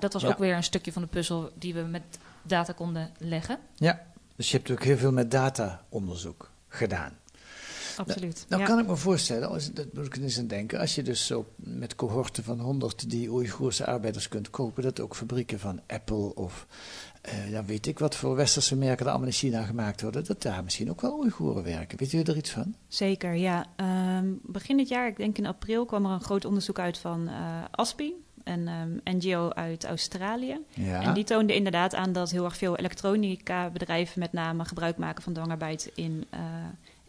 dat 0.00 0.12
was 0.12 0.22
ja. 0.22 0.28
ook 0.28 0.38
weer 0.38 0.54
een 0.54 0.64
stukje 0.64 0.92
van 0.92 1.02
de 1.02 1.08
puzzel 1.08 1.50
die 1.54 1.74
we 1.74 1.80
met 1.80 2.02
data 2.42 2.72
konden 2.72 3.10
leggen. 3.18 3.58
Ja, 3.74 4.02
dus 4.36 4.50
je 4.50 4.56
hebt 4.56 4.70
ook 4.70 4.82
heel 4.82 4.96
veel 4.96 5.12
met 5.12 5.30
data-onderzoek 5.30 6.50
gedaan. 6.68 7.18
Absoluut. 7.96 8.34
Nou, 8.34 8.46
nou 8.48 8.62
ja. 8.62 8.68
kan 8.68 8.78
ik 8.78 8.86
me 8.86 8.96
voorstellen, 8.96 9.48
als, 9.48 9.72
dat 9.72 9.92
moet 9.92 10.06
ik 10.06 10.16
eens 10.16 10.38
aan 10.38 10.46
denken, 10.46 10.78
als 10.78 10.94
je 10.94 11.02
dus 11.02 11.26
zo 11.26 11.46
met 11.56 11.94
cohorten 11.94 12.44
van 12.44 12.60
100 12.60 13.10
die 13.10 13.30
Oeigoerse 13.30 13.86
arbeiders 13.86 14.28
kunt 14.28 14.50
kopen, 14.50 14.82
dat 14.82 15.00
ook 15.00 15.16
fabrieken 15.16 15.58
van 15.58 15.80
Apple 15.86 16.34
of 16.34 16.66
uh, 17.28 17.50
ja, 17.50 17.64
weet 17.64 17.86
ik 17.86 17.98
wat 17.98 18.16
voor 18.16 18.36
westerse 18.36 18.76
merken 18.76 19.04
er 19.04 19.10
allemaal 19.10 19.28
in 19.28 19.34
China 19.34 19.62
gemaakt 19.62 20.02
worden, 20.02 20.24
dat 20.24 20.42
daar 20.42 20.64
misschien 20.64 20.90
ook 20.90 21.00
wel 21.00 21.18
Oeigoeren 21.18 21.62
werken. 21.62 21.98
Weet 21.98 22.12
u 22.12 22.20
er 22.20 22.36
iets 22.36 22.50
van? 22.50 22.74
Zeker, 22.88 23.34
ja. 23.34 23.66
Um, 24.16 24.40
begin 24.42 24.76
dit 24.76 24.88
jaar, 24.88 25.08
ik 25.08 25.16
denk 25.16 25.38
in 25.38 25.46
april, 25.46 25.84
kwam 25.84 26.04
er 26.04 26.10
een 26.10 26.20
groot 26.20 26.44
onderzoek 26.44 26.78
uit 26.78 26.98
van 26.98 27.28
uh, 27.28 27.64
ASPI. 27.70 28.14
Een 28.46 28.68
ehm, 28.68 29.16
NGO 29.16 29.50
uit 29.50 29.84
Australië. 29.84 30.58
Ja. 30.74 31.02
En 31.02 31.14
die 31.14 31.24
toonde 31.24 31.54
inderdaad 31.54 31.94
aan 31.94 32.12
dat 32.12 32.30
heel 32.30 32.44
erg 32.44 32.56
veel 32.56 32.76
elektronica 32.76 33.70
bedrijven 33.70 34.20
met 34.20 34.32
name 34.32 34.64
gebruik 34.64 34.96
maken 34.96 35.22
van 35.22 35.32
dwangarbeid 35.32 35.90
in, 35.94 36.24
uh, 36.34 36.40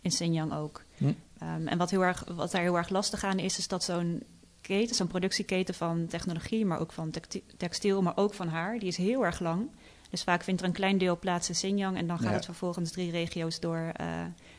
in 0.01 0.09
Xinjiang 0.09 0.53
ook. 0.53 0.81
Hm. 0.97 1.11
Ehm, 1.39 1.67
en 1.67 1.77
wat, 1.77 1.89
heel 1.89 2.03
erg, 2.03 2.23
wat 2.35 2.51
daar 2.51 2.61
heel 2.61 2.77
erg 2.77 2.89
lastig 2.89 3.23
aan 3.23 3.39
is, 3.39 3.57
is 3.57 3.67
dat 3.67 3.83
zo'n 3.83 4.23
keten, 4.61 4.95
zo'n 4.95 5.07
productieketen 5.07 5.73
van 5.73 6.07
technologie, 6.07 6.65
maar 6.65 6.79
ook 6.79 6.91
van 6.91 7.13
textiel, 7.57 8.01
maar 8.01 8.17
ook 8.17 8.33
van 8.33 8.47
haar, 8.47 8.79
die 8.79 8.87
is 8.87 8.97
heel 8.97 9.25
erg 9.25 9.39
lang. 9.39 9.69
Dus 10.09 10.23
vaak 10.23 10.43
vindt 10.43 10.61
er 10.61 10.67
een 10.67 10.73
klein 10.73 10.97
deel 10.97 11.19
plaats 11.19 11.47
in 11.47 11.55
Xinjiang 11.55 11.97
en 11.97 12.07
dan 12.07 12.19
gaat 12.19 12.33
het 12.33 12.45
vervolgens 12.45 12.91
drie 12.91 13.11
regio's 13.11 13.59
door 13.59 13.91
uh, 14.01 14.07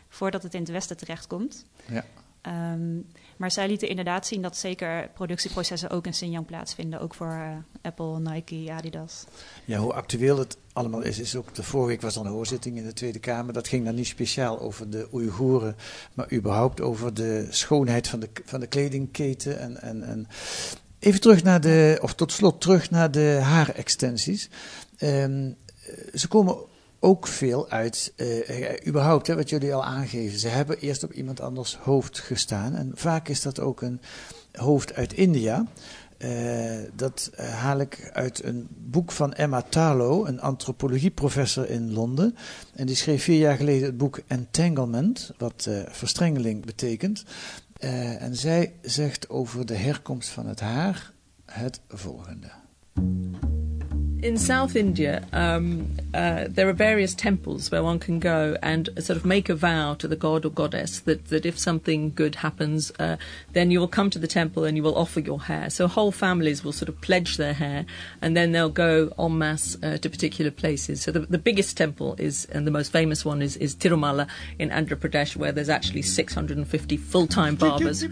voordat 0.09 0.43
het 0.43 0.55
in 0.55 0.61
het 0.61 0.71
westen 0.71 0.97
terechtkomt. 0.97 1.64
Ja. 1.87 2.05
Um, 2.46 3.07
maar 3.37 3.51
zij 3.51 3.68
lieten 3.68 3.88
inderdaad 3.88 4.27
zien 4.27 4.42
dat 4.42 4.57
zeker 4.57 5.11
productieprocessen 5.14 5.90
ook 5.90 6.07
in 6.07 6.12
Xinjiang 6.12 6.46
plaatsvinden. 6.46 7.01
Ook 7.01 7.14
voor 7.14 7.27
uh, 7.27 7.57
Apple, 7.83 8.20
Nike, 8.20 8.72
Adidas. 8.72 9.24
Ja, 9.64 9.79
hoe 9.79 9.92
actueel 9.92 10.38
het 10.38 10.57
allemaal 10.72 11.01
is, 11.03 11.18
is 11.18 11.37
ook... 11.37 11.55
De 11.55 11.62
vorige 11.62 11.88
week 11.88 12.01
was 12.01 12.16
er 12.16 12.20
een 12.20 12.33
hoorzitting 12.33 12.77
in 12.77 12.85
de 12.85 12.92
Tweede 12.92 13.18
Kamer. 13.18 13.53
Dat 13.53 13.68
ging 13.68 13.85
dan 13.85 13.94
niet 13.94 14.07
speciaal 14.07 14.61
over 14.61 14.90
de 14.90 15.09
Oeigoeren... 15.12 15.77
maar 16.14 16.33
überhaupt 16.33 16.81
over 16.81 17.14
de 17.14 17.46
schoonheid 17.51 18.09
van 18.09 18.20
de, 18.20 18.29
van 18.44 18.61
de 18.61 18.66
kledingketen. 18.66 19.59
En, 19.59 19.81
en, 19.83 20.03
en 20.03 20.29
even 20.98 21.20
terug 21.20 21.42
naar 21.42 21.61
de... 21.61 21.98
of 22.03 22.14
tot 22.14 22.33
slot 22.33 22.61
terug 22.61 22.90
naar 22.90 23.11
de 23.11 23.38
haarextensies. 23.42 24.48
Um, 24.98 25.57
ze 26.14 26.29
komen 26.29 26.57
ook 27.01 27.27
veel 27.27 27.69
uit, 27.69 28.13
uh, 28.17 28.87
überhaupt, 28.87 29.27
hè, 29.27 29.35
wat 29.37 29.49
jullie 29.49 29.75
al 29.75 29.85
aangeven. 29.85 30.39
Ze 30.39 30.49
hebben 30.49 30.79
eerst 30.79 31.05
op 31.05 31.13
iemand 31.13 31.41
anders 31.41 31.77
hoofd 31.77 32.19
gestaan. 32.19 32.75
En 32.75 32.93
vaak 32.95 33.29
is 33.29 33.43
dat 33.43 33.61
ook 33.61 33.83
een 33.83 34.01
hoofd 34.53 34.95
uit 34.95 35.13
India. 35.13 35.67
Uh, 36.19 36.77
dat 36.95 37.31
haal 37.37 37.79
ik 37.79 38.11
uit 38.13 38.45
een 38.45 38.69
boek 38.71 39.13
van 39.13 39.33
Emma 39.33 39.63
Tarlow, 39.63 40.27
een 40.27 40.41
antropologieprofessor 40.41 41.71
in 41.71 41.93
Londen. 41.93 42.37
En 42.75 42.87
die 42.87 42.97
schreef 42.97 43.23
vier 43.23 43.39
jaar 43.39 43.57
geleden 43.57 43.87
het 43.87 43.97
boek 43.97 44.21
Entanglement, 44.27 45.31
wat 45.37 45.69
verstrengeling 45.89 46.65
betekent. 46.65 47.25
en 48.19 48.37
zij 48.37 48.73
zegt 48.83 49.29
over 49.29 49.67
de 49.67 49.77
herkomst 49.77 50.29
van 50.29 50.47
het 50.47 50.61
haar 50.61 51.13
het 51.45 51.81
volgende. 51.89 52.51
In 54.23 54.37
South 54.37 54.75
India, 54.75 55.27
um, 55.33 55.97
uh, 56.13 56.47
there 56.49 56.69
are 56.69 56.73
various 56.73 57.15
temples 57.15 57.71
where 57.71 57.83
one 57.83 57.99
can 57.99 58.19
go 58.19 58.57
and 58.63 58.89
sort 58.99 59.17
of 59.17 59.25
make 59.25 59.49
a 59.49 59.55
vow 59.55 59.95
to 59.95 60.09
the 60.09 60.17
god 60.17 60.45
or 60.45 60.51
goddess 60.51 61.01
that, 61.01 61.27
that 61.29 61.47
if 61.47 61.59
something 61.59 62.13
good 62.15 62.37
happens, 62.37 62.91
uh, 62.99 63.17
then 63.53 63.71
you 63.71 63.79
will 63.79 63.89
come 63.89 64.11
to 64.11 64.19
the 64.19 64.27
temple 64.27 64.65
and 64.65 64.77
you 64.77 64.83
will 64.83 64.97
offer 64.97 65.21
your 65.21 65.43
hair. 65.43 65.71
So 65.71 65.87
whole 65.87 66.13
families 66.13 66.65
will 66.65 66.73
sort 66.73 66.89
of 66.89 67.01
pledge 67.01 67.37
their 67.37 67.53
hair 67.53 67.87
and 68.21 68.37
then 68.37 68.53
they'll 68.53 68.69
go 68.69 69.13
en 69.19 69.39
masse 69.39 69.77
uh, 69.83 69.99
to 69.99 70.11
particular 70.11 70.51
places. 70.51 71.03
So 71.03 71.13
the, 71.13 71.21
the 71.21 71.39
biggest 71.39 71.77
temple 71.77 72.17
is, 72.19 72.47
and 72.47 72.67
the 72.67 72.73
most 72.73 72.91
famous 72.91 73.25
one 73.25 73.41
is, 73.41 73.57
is 73.57 73.77
Tirumala 73.77 74.29
in 74.59 74.71
Andhra 74.71 74.97
Pradesh, 74.97 75.37
where 75.37 75.53
there's 75.53 75.69
actually 75.69 76.03
650 76.03 76.97
full 76.97 77.27
time 77.27 77.55
barbers. 77.55 78.05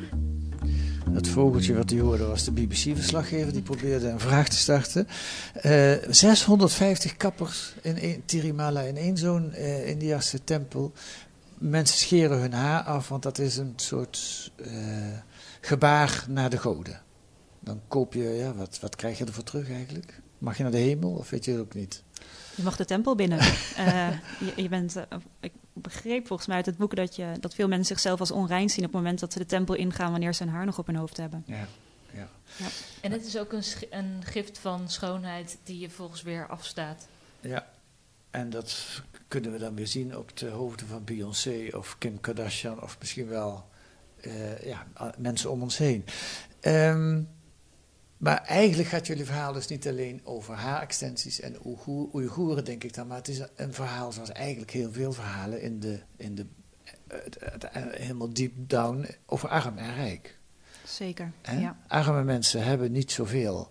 Het 1.12 1.28
vogeltje 1.28 1.74
wat 1.74 1.90
u 1.90 2.00
hoorde 2.00 2.26
was 2.26 2.44
de 2.44 2.52
BBC-verslaggever. 2.52 3.52
Die 3.52 3.62
probeerde 3.62 4.08
een 4.08 4.20
vraag 4.20 4.48
te 4.48 4.56
starten. 4.56 5.08
Uh, 5.64 5.92
eh, 5.92 6.02
650 6.10 7.16
kappers 7.16 7.74
in 7.82 8.22
Tirimala 8.24 8.80
in 8.80 8.96
één 8.96 9.16
zo'n 9.16 9.52
uh, 9.54 9.88
Indiase 9.88 10.44
tempel. 10.44 10.92
Mensen 11.58 11.98
scheren 11.98 12.40
hun 12.40 12.52
haar 12.52 12.82
af, 12.82 13.08
want 13.08 13.22
dat 13.22 13.38
is 13.38 13.56
een 13.56 13.72
soort 13.76 14.52
uh, 14.56 14.68
gebaar 15.60 16.24
naar 16.28 16.50
de 16.50 16.58
goden. 16.58 17.02
Dan 17.60 17.80
koop 17.88 18.12
je, 18.12 18.22
ja, 18.22 18.54
wat, 18.54 18.78
wat 18.80 18.96
krijg 18.96 19.18
je 19.18 19.24
ervoor 19.24 19.44
terug 19.44 19.70
eigenlijk? 19.70 20.20
Mag 20.38 20.56
je 20.56 20.62
naar 20.62 20.72
de 20.72 20.78
hemel 20.78 21.10
of 21.10 21.30
weet 21.30 21.44
je 21.44 21.50
het 21.50 21.60
ook 21.60 21.74
niet? 21.74 22.02
Je 22.54 22.62
mag 22.62 22.76
de 22.76 22.84
tempel 22.84 23.14
binnen. 23.14 23.38
je, 24.44 24.52
je, 24.56 24.68
bent, 24.68 24.96
ik 25.40 25.52
begreep 25.82 26.26
volgens 26.26 26.48
mij 26.48 26.56
uit 26.56 26.66
het 26.66 26.76
boek 26.76 26.96
dat, 26.96 27.16
je, 27.16 27.32
dat 27.40 27.54
veel 27.54 27.68
mensen 27.68 27.86
zichzelf 27.86 28.20
als 28.20 28.30
onrein 28.30 28.70
zien 28.70 28.84
op 28.84 28.92
het 28.92 29.00
moment 29.00 29.20
dat 29.20 29.32
ze 29.32 29.38
de 29.38 29.46
tempel 29.46 29.74
ingaan 29.74 30.10
wanneer 30.10 30.34
ze 30.34 30.42
hun 30.42 30.52
haar 30.52 30.64
nog 30.66 30.78
op 30.78 30.86
hun 30.86 30.96
hoofd 30.96 31.16
hebben. 31.16 31.44
Ja. 31.46 31.66
Ja. 32.12 32.28
ja. 32.56 32.66
En 33.00 33.12
het 33.12 33.26
is 33.26 33.38
ook 33.38 33.52
een, 33.52 33.62
een 33.90 34.24
gift 34.24 34.58
van 34.58 34.90
schoonheid 34.90 35.58
die 35.64 35.78
je 35.78 35.90
volgens 35.90 36.22
weer 36.22 36.46
afstaat. 36.46 37.08
Ja, 37.40 37.66
en 38.30 38.50
dat 38.50 39.02
kunnen 39.28 39.52
we 39.52 39.58
dan 39.58 39.74
weer 39.74 39.86
zien 39.86 40.16
op 40.16 40.36
de 40.36 40.48
hoofden 40.48 40.86
van 40.86 41.04
Beyoncé 41.04 41.68
of 41.72 41.98
Kim 41.98 42.20
Kardashian 42.20 42.82
of 42.82 42.96
misschien 42.98 43.28
wel 43.28 43.68
uh, 44.20 44.62
ja, 44.62 44.86
mensen 45.18 45.50
om 45.50 45.62
ons 45.62 45.78
heen. 45.78 46.04
Um, 46.62 47.28
maar 48.16 48.42
eigenlijk 48.44 48.88
gaat 48.88 49.06
jullie 49.06 49.24
verhaal 49.24 49.52
dus 49.52 49.66
niet 49.66 49.88
alleen 49.88 50.20
over 50.24 50.54
haar-extensies 50.54 51.40
en 51.40 51.56
Oeigoeren, 52.14 52.64
denk 52.64 52.84
ik 52.84 52.94
dan. 52.94 53.06
Maar 53.06 53.16
het 53.16 53.28
is 53.28 53.42
een 53.56 53.74
verhaal 53.74 54.12
zoals 54.12 54.32
eigenlijk 54.32 54.70
heel 54.70 54.92
veel 54.92 55.12
verhalen 55.12 55.62
in 55.62 55.80
de, 55.80 56.00
in 56.16 56.34
de, 56.34 56.46
helemaal 57.90 58.32
deep 58.32 58.52
down 58.56 59.06
over 59.26 59.48
arm 59.48 59.78
en 59.78 59.94
rijk. 59.94 60.38
Zeker, 60.84 61.32
ja. 61.42 61.76
Arme 61.86 62.24
mensen 62.24 62.64
hebben 62.64 62.92
niet 62.92 63.12
zoveel 63.12 63.70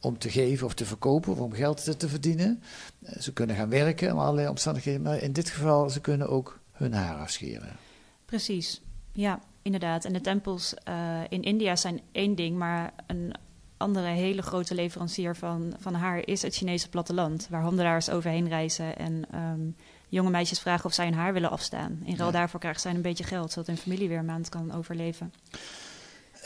om 0.00 0.18
te 0.18 0.30
geven 0.30 0.66
of 0.66 0.74
te 0.74 0.84
verkopen 0.84 1.32
of 1.32 1.38
om 1.38 1.52
geld 1.52 1.98
te, 1.98 2.08
verdienen. 2.08 2.62
Eh, 3.02 3.20
ze 3.20 3.32
kunnen 3.32 3.56
gaan 3.56 3.68
werken 3.68 4.12
om 4.12 4.18
allerlei 4.18 4.48
omstandigheden, 4.48 5.02
maar 5.02 5.22
in 5.22 5.32
dit 5.32 5.50
geval 5.50 5.90
ze 5.90 6.00
kunnen 6.00 6.28
ook 6.28 6.60
hun 6.72 6.92
haar 6.92 7.16
afscheren. 7.16 7.76
Precies, 8.24 8.82
ja, 9.12 9.40
inderdaad. 9.62 10.04
En 10.04 10.12
de 10.12 10.20
tempels 10.20 10.74
uh, 10.88 11.20
in 11.28 11.42
India 11.42 11.76
zijn 11.76 12.00
één 12.12 12.34
ding, 12.34 12.56
maar 12.56 12.92
een 13.06 13.34
andere 13.76 14.06
hele 14.06 14.42
grote 14.42 14.74
leverancier 14.74 15.36
van, 15.36 15.74
van 15.80 15.94
haar 15.94 16.26
is 16.26 16.42
het 16.42 16.54
Chinese 16.54 16.88
platteland. 16.88 17.46
Waar 17.50 17.62
handelaars 17.62 18.10
overheen 18.10 18.48
reizen 18.48 18.96
en 18.98 19.24
um, 19.34 19.76
jonge 20.08 20.30
meisjes 20.30 20.60
vragen 20.60 20.84
of 20.84 20.94
zij 20.94 21.04
hun 21.04 21.14
haar 21.14 21.32
willen 21.32 21.50
afstaan. 21.50 22.00
In 22.04 22.16
ruil 22.16 22.30
daarvoor 22.30 22.60
krijgen 22.60 22.80
zij 22.80 22.94
een 22.94 23.02
beetje 23.02 23.24
geld, 23.24 23.52
zodat 23.52 23.66
hun 23.66 23.76
familie 23.76 24.08
weer 24.08 24.18
een 24.18 24.24
maand 24.24 24.48
kan 24.48 24.72
overleven. 24.72 25.32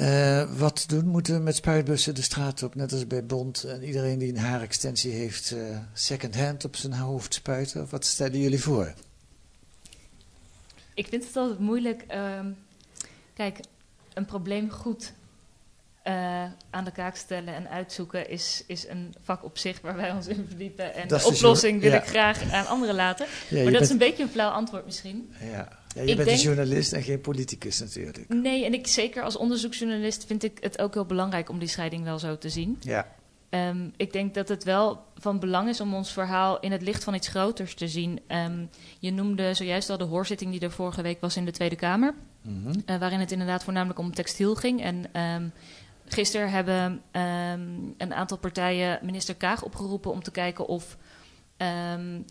Uh, 0.01 0.59
wat 0.59 0.85
doen? 0.87 1.07
Moeten 1.07 1.35
we 1.35 1.41
met 1.41 1.57
spuitbussen 1.57 2.15
de 2.15 2.23
straat 2.23 2.63
op, 2.63 2.75
net 2.75 2.93
als 2.93 3.07
bij 3.07 3.27
Bond. 3.27 3.65
En 3.65 3.83
iedereen 3.83 4.19
die 4.19 4.29
een 4.29 4.39
haarextensie 4.39 5.13
heeft, 5.13 5.51
uh, 5.51 5.79
second 5.93 6.37
hand 6.37 6.65
op 6.65 6.77
zijn 6.77 6.93
hoofd 6.93 7.35
spuiten? 7.35 7.83
Of 7.83 7.91
wat 7.91 8.05
stellen 8.05 8.39
jullie 8.39 8.63
voor? 8.63 8.95
Ik 10.95 11.07
vind 11.07 11.27
het 11.27 11.37
altijd 11.37 11.59
moeilijk. 11.59 12.05
Uh, 12.11 12.41
kijk, 13.35 13.61
een 14.15 14.25
probleem 14.25 14.71
goed 14.71 15.13
uh, 16.05 16.45
aan 16.71 16.85
de 16.85 16.91
kaak 16.91 17.17
stellen 17.17 17.55
en 17.55 17.69
uitzoeken 17.69 18.29
is, 18.29 18.65
is 18.67 18.89
een 18.89 19.15
vak 19.23 19.45
op 19.45 19.59
zich 19.59 19.81
waar 19.81 19.97
wij 19.97 20.13
ons 20.13 20.27
in 20.27 20.45
verdiepen. 20.49 20.95
En 20.95 21.09
de 21.09 21.25
oplossing 21.25 21.81
wil 21.81 21.93
ik 21.93 22.05
graag 22.05 22.53
aan 22.53 22.67
anderen 22.67 22.95
laten. 22.95 23.27
maar 23.51 23.73
dat 23.73 23.81
is 23.81 23.91
een 23.91 23.99
beetje 23.99 24.23
een 24.23 24.29
flauw 24.29 24.51
antwoord 24.51 24.85
misschien. 24.85 25.33
Ja, 25.41 25.69
ja 25.95 26.03
je 26.03 26.17
bent 26.17 26.29
een 26.29 26.37
journalist 26.37 26.93
en 26.93 27.03
geen 27.03 27.21
politicus 27.21 27.81
natuurlijk. 27.81 28.29
Nee, 28.29 28.65
en 28.65 28.73
ik 28.73 28.87
zeker 28.87 29.23
als 29.23 29.37
onderzoeksjournalist 29.37 30.25
vind 30.27 30.43
ik 30.43 30.59
het 30.61 30.79
ook 30.79 30.95
heel 30.95 31.07
belangrijk 31.07 31.49
om 31.49 31.59
die 31.59 31.69
scheiding 31.69 32.05
wel 32.05 32.19
zo 32.19 32.39
te 32.39 32.49
zien. 32.49 32.79
Ja. 32.81 33.07
Um, 33.51 33.93
ik 33.97 34.13
denk 34.13 34.35
dat 34.35 34.49
het 34.49 34.65
wel 34.65 35.05
van 35.17 35.39
belang 35.39 35.69
is 35.69 35.81
om 35.81 35.95
ons 35.95 36.13
verhaal 36.13 36.61
in 36.61 36.73
het 36.73 36.83
licht 36.83 37.05
van 37.05 37.15
iets 37.15 37.29
groters 37.29 37.75
te 37.75 37.89
zien. 37.89 38.21
Um, 38.29 38.71
je 38.99 39.13
noemde 39.13 39.55
zojuist 39.55 39.91
al 39.91 39.99
de 39.99 40.05
hoorzitting 40.05 40.51
die 40.51 40.61
er 40.61 40.71
vorige 40.71 41.03
week 41.03 41.21
was 41.21 41.37
in 41.37 41.45
de 41.45 41.51
Tweede 41.51 41.77
Kamer. 41.77 42.15
Mm 42.43 42.63
-hmm. 42.65 42.83
uh, 42.87 42.99
waarin 42.99 43.21
het 43.21 43.33
inderdaad 43.33 43.65
voornamelijk 43.65 43.99
om 43.99 44.15
textiel 44.15 44.55
ging. 44.55 44.83
En 44.83 45.21
um, 45.21 45.53
Gisteren 46.13 46.51
hebben 46.51 46.93
um, 46.93 47.95
een 47.99 48.15
aantal 48.15 48.39
partijen 48.39 48.99
minister 49.03 49.35
Kaag 49.35 49.63
opgeroepen 49.63 50.11
om 50.11 50.23
te 50.23 50.31
kijken 50.31 50.67
of 50.67 50.97
um, 51.57 52.25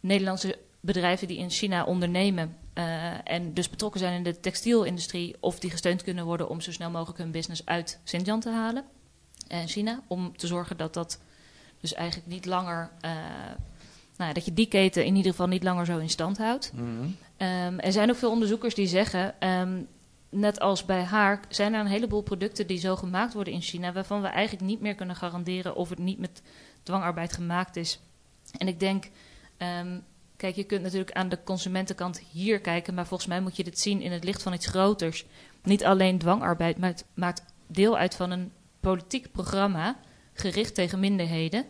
Nederlandse 0.00 0.58
bedrijven 0.80 1.28
die 1.28 1.38
in 1.38 1.50
China 1.50 1.84
ondernemen 1.84 2.56
uh, 2.74 3.12
en 3.24 3.54
dus 3.54 3.70
betrokken 3.70 4.00
zijn 4.00 4.14
in 4.14 4.22
de 4.22 4.40
textielindustrie, 4.40 5.36
of 5.40 5.58
die 5.58 5.70
gesteund 5.70 6.02
kunnen 6.02 6.24
worden 6.24 6.48
om 6.48 6.60
zo 6.60 6.72
snel 6.72 6.90
mogelijk 6.90 7.18
hun 7.18 7.30
business 7.30 7.66
uit 7.66 8.00
Xinjiang 8.04 8.42
te 8.42 8.50
halen 8.50 8.84
en 9.48 9.68
China, 9.68 10.02
om 10.06 10.36
te 10.36 10.46
zorgen 10.46 10.76
dat 10.76 10.94
dat 10.94 11.20
dus 11.80 11.94
eigenlijk 11.94 12.28
niet 12.28 12.46
langer, 12.46 12.90
uh, 13.04 13.10
nou, 14.16 14.32
dat 14.32 14.44
je 14.44 14.54
die 14.54 14.66
keten 14.66 15.04
in 15.04 15.16
ieder 15.16 15.30
geval 15.30 15.46
niet 15.46 15.62
langer 15.62 15.86
zo 15.86 15.98
in 15.98 16.10
stand 16.10 16.38
houdt. 16.38 16.72
Mm 16.74 16.80
-hmm. 16.80 17.16
um, 17.48 17.80
er 17.80 17.92
zijn 17.92 18.10
ook 18.10 18.16
veel 18.16 18.30
onderzoekers 18.30 18.74
die 18.74 18.86
zeggen 18.86 19.34
net 20.34 20.60
als 20.60 20.84
bij 20.84 21.02
haar, 21.02 21.40
zijn 21.48 21.74
er 21.74 21.80
een 21.80 21.86
heleboel 21.86 22.22
producten 22.22 22.66
die 22.66 22.78
zo 22.78 22.96
gemaakt 22.96 23.34
worden 23.34 23.52
in 23.52 23.60
China, 23.60 23.92
waarvan 23.92 24.22
we 24.22 24.28
eigenlijk 24.28 24.66
niet 24.66 24.80
meer 24.80 24.94
kunnen 24.94 25.16
garanderen 25.16 25.74
of 25.74 25.88
het 25.88 25.98
niet 25.98 26.18
met 26.18 26.42
dwangarbeid 26.82 27.32
gemaakt 27.32 27.76
is. 27.76 28.00
En 28.56 28.68
ik 28.68 28.80
denk, 28.80 29.10
um, 29.80 30.04
kijk, 30.36 30.56
je 30.56 30.64
kunt 30.64 30.82
natuurlijk 30.82 31.12
aan 31.12 31.28
de 31.28 31.38
consumentenkant 31.44 32.22
hier 32.30 32.60
kijken, 32.60 32.94
maar 32.94 33.06
volgens 33.06 33.28
mij 33.28 33.40
moet 33.40 33.56
je 33.56 33.64
dit 33.64 33.78
zien 33.78 34.00
in 34.00 34.12
het 34.12 34.24
licht 34.24 34.42
van 34.42 34.52
iets 34.52 34.66
groters. 34.66 35.24
Niet 35.62 35.84
alleen 35.84 36.18
dwangarbeid, 36.18 36.78
maar 36.78 36.90
het 36.90 37.04
maakt 37.14 37.44
deel 37.66 37.98
uit 37.98 38.14
van 38.14 38.30
een 38.30 38.52
politiek 38.80 39.32
programma 39.32 39.96
gericht 40.32 40.74
tegen 40.74 41.00
minderheden. 41.00 41.64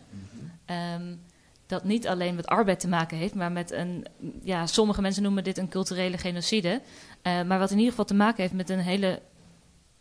Um, 0.95 1.21
dat 1.65 1.83
niet 1.83 2.07
alleen 2.07 2.35
met 2.35 2.45
arbeid 2.45 2.79
te 2.79 2.87
maken 2.87 3.17
heeft, 3.17 3.35
maar 3.35 3.51
met 3.51 3.71
een, 3.71 4.05
ja, 4.43 4.67
sommige 4.67 5.01
mensen 5.01 5.23
noemen 5.23 5.43
dit 5.43 5.57
een 5.57 5.69
culturele 5.69 6.17
genocide. 6.17 6.81
Uh, 7.23 7.43
maar 7.43 7.59
wat 7.59 7.71
in 7.71 7.77
ieder 7.77 7.91
geval 7.91 8.05
te 8.05 8.13
maken 8.13 8.41
heeft 8.41 8.53
met 8.53 8.69
een 8.69 8.79
hele 8.79 9.21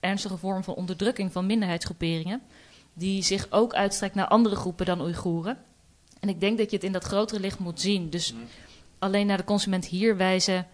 ernstige 0.00 0.36
vorm 0.36 0.64
van 0.64 0.74
onderdrukking 0.74 1.32
van 1.32 1.46
minderheidsgroeperingen. 1.46 2.42
die 2.94 3.22
zich 3.22 3.46
ook 3.50 3.74
uitstrekt 3.74 4.14
naar 4.14 4.26
andere 4.26 4.56
groepen 4.56 4.86
dan 4.86 5.00
Oeigoeren. 5.00 5.58
En 6.20 6.28
ik 6.28 6.40
denk 6.40 6.58
dat 6.58 6.70
je 6.70 6.76
het 6.76 6.84
in 6.84 6.92
dat 6.92 7.04
grotere 7.04 7.40
licht 7.40 7.58
moet 7.58 7.80
zien. 7.80 8.10
Dus 8.10 8.32
mm. 8.32 8.40
alleen 8.98 9.26
naar 9.26 9.36
de 9.36 9.44
consument 9.44 9.86
hier 9.86 10.16
wijzen 10.16 10.66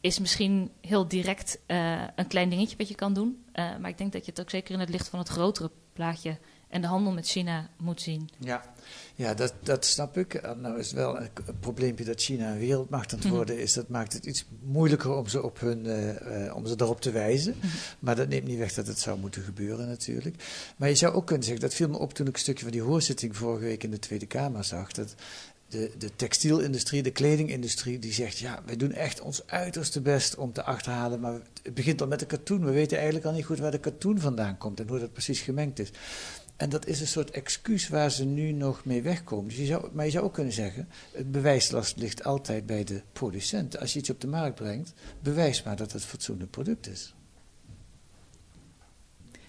is 0.00 0.18
misschien 0.18 0.70
heel 0.80 1.08
direct 1.08 1.58
uh, 1.66 2.02
een 2.14 2.26
klein 2.26 2.48
dingetje 2.48 2.76
wat 2.76 2.88
je 2.88 2.94
kan 2.94 3.12
doen. 3.12 3.44
Uh, 3.54 3.76
maar 3.80 3.90
ik 3.90 3.98
denk 3.98 4.12
dat 4.12 4.24
je 4.24 4.30
het 4.30 4.40
ook 4.40 4.50
zeker 4.50 4.74
in 4.74 4.80
het 4.80 4.88
licht 4.88 5.08
van 5.08 5.18
het 5.18 5.28
grotere 5.28 5.70
plaatje 5.92 6.38
en 6.74 6.80
de 6.80 6.86
handel 6.86 7.12
met 7.12 7.26
China 7.26 7.68
moet 7.76 8.00
zien. 8.00 8.30
Ja, 8.38 8.62
ja 9.14 9.34
dat, 9.34 9.54
dat 9.62 9.84
snap 9.84 10.18
ik. 10.18 10.42
Nou 10.56 10.78
is 10.78 10.92
wel 10.92 11.20
een, 11.20 11.28
probleempje 11.60 12.04
dat 12.04 12.20
China 12.20 12.50
een 12.50 12.58
wereldmacht 12.58 13.12
aan 13.12 13.18
het 13.18 13.26
mhm. 13.26 13.36
worden 13.36 13.58
is. 13.58 13.72
Dat 13.72 13.88
maakt 13.88 14.12
het 14.12 14.26
iets 14.26 14.46
moeilijker 14.62 15.10
om 15.16 15.26
ze, 15.26 15.42
op 15.42 15.60
hun, 15.60 15.84
uh, 15.84 16.56
om 16.56 16.66
ze 16.66 16.76
daarop 16.76 17.00
te 17.00 17.10
wijzen. 17.10 17.54
Mhm. 17.58 17.66
Maar 17.98 18.16
dat 18.16 18.28
neemt 18.28 18.46
niet 18.46 18.58
weg 18.58 18.74
dat 18.74 18.86
het 18.86 18.98
zou 18.98 19.18
moeten 19.18 19.42
gebeuren 19.42 19.88
natuurlijk. 19.88 20.44
Maar 20.76 20.88
je 20.88 20.94
zou 20.94 21.14
ook 21.14 21.26
kunnen 21.26 21.44
zeggen, 21.44 21.62
dat 21.62 21.74
viel 21.74 21.88
me 21.88 21.98
op 21.98 22.14
toen 22.14 22.26
ik 22.26 22.34
een 22.34 22.40
stukje 22.40 22.62
van 22.62 22.72
die 22.72 22.82
hoorzitting 22.82 23.36
vorige 23.36 23.64
week 23.64 23.82
in 23.82 23.90
de 23.90 23.98
Tweede 23.98 24.26
Kamer 24.26 24.64
zag. 24.64 24.92
Dat 24.92 25.14
de, 25.74 25.90
de 25.98 26.16
textielindustrie, 26.16 27.02
de 27.02 27.10
kledingindustrie, 27.10 27.98
die 27.98 28.12
zegt: 28.12 28.38
ja, 28.38 28.62
wij 28.66 28.76
doen 28.76 28.92
echt 28.92 29.20
ons 29.20 29.42
uiterste 29.46 30.00
best 30.00 30.36
om 30.36 30.52
te 30.52 30.62
achterhalen. 30.62 31.20
Maar 31.20 31.32
het 31.62 31.74
begint 31.74 32.00
al 32.00 32.06
met 32.06 32.18
de 32.18 32.26
katoen. 32.26 32.64
We 32.64 32.70
weten 32.70 32.96
eigenlijk 32.96 33.26
al 33.26 33.32
niet 33.32 33.44
goed 33.44 33.58
waar 33.58 33.70
de 33.70 33.78
katoen 33.78 34.18
vandaan 34.18 34.58
komt 34.58 34.80
en 34.80 34.88
hoe 34.88 34.98
dat 34.98 35.12
precies 35.12 35.40
gemengd 35.40 35.78
is. 35.78 35.90
En 36.56 36.68
dat 36.68 36.86
is 36.86 37.00
een 37.00 37.06
soort 37.06 37.30
excuus 37.30 37.88
waar 37.88 38.10
ze 38.10 38.24
nu 38.24 38.52
nog 38.52 38.84
mee 38.84 39.02
wegkomen. 39.02 39.48
Dus 39.48 39.56
je 39.56 39.66
zou, 39.66 39.88
maar 39.92 40.04
je 40.04 40.10
zou 40.10 40.24
ook 40.24 40.32
kunnen 40.32 40.52
zeggen: 40.52 40.88
het 41.12 41.30
bewijslast 41.32 41.96
ligt 41.96 42.24
altijd 42.24 42.66
bij 42.66 42.84
de 42.84 43.02
producent. 43.12 43.78
Als 43.78 43.92
je 43.92 43.98
iets 43.98 44.10
op 44.10 44.20
de 44.20 44.26
markt 44.26 44.54
brengt, 44.54 44.92
bewijs 45.20 45.62
maar 45.62 45.76
dat 45.76 45.92
het 45.92 46.04
fatsoenlijk 46.04 46.50
product 46.50 46.86
is. 46.86 47.14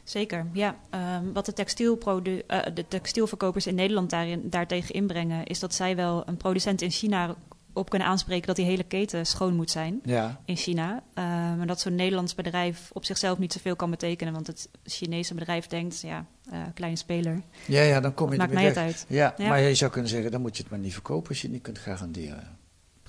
Zeker, 0.03 0.47
ja. 0.53 0.79
Um, 1.19 1.33
wat 1.33 1.45
de, 1.45 2.43
uh, 2.47 2.65
de 2.73 2.87
textielverkopers 2.87 3.67
in 3.67 3.75
Nederland 3.75 4.09
daarin, 4.09 4.49
daartegen 4.49 4.95
inbrengen, 4.95 5.45
is 5.45 5.59
dat 5.59 5.73
zij 5.73 5.95
wel 5.95 6.27
een 6.27 6.37
producent 6.37 6.81
in 6.81 6.91
China 6.91 7.35
op 7.75 7.89
kunnen 7.89 8.07
aanspreken 8.07 8.47
dat 8.47 8.55
die 8.55 8.65
hele 8.65 8.83
keten 8.83 9.25
schoon 9.25 9.55
moet 9.55 9.71
zijn 9.71 9.99
ja. 10.03 10.39
in 10.45 10.55
China. 10.55 10.93
Um, 10.93 11.57
maar 11.57 11.67
dat 11.67 11.79
zo'n 11.79 11.95
Nederlands 11.95 12.35
bedrijf 12.35 12.89
op 12.93 13.05
zichzelf 13.05 13.37
niet 13.37 13.53
zoveel 13.53 13.75
kan 13.75 13.89
betekenen, 13.89 14.33
want 14.33 14.47
het 14.47 14.69
Chinese 14.83 15.33
bedrijf 15.33 15.67
denkt, 15.67 16.01
ja, 16.01 16.25
uh, 16.53 16.59
kleine 16.73 16.97
speler. 16.97 17.41
Ja, 17.67 17.81
ja, 17.81 17.99
dan 17.99 18.13
kom 18.13 18.31
je 18.31 18.37
Maakt 18.37 18.53
mij 18.53 18.65
het 18.65 18.77
uit. 18.77 19.05
Ja, 19.07 19.33
ja, 19.37 19.47
maar 19.47 19.61
je 19.61 19.75
zou 19.75 19.91
kunnen 19.91 20.09
zeggen, 20.09 20.31
dan 20.31 20.41
moet 20.41 20.55
je 20.57 20.61
het 20.61 20.71
maar 20.71 20.79
niet 20.79 20.93
verkopen 20.93 21.29
als 21.29 21.37
je 21.37 21.43
het 21.43 21.53
niet 21.53 21.63
kunt 21.63 21.79
garanderen. 21.79 22.57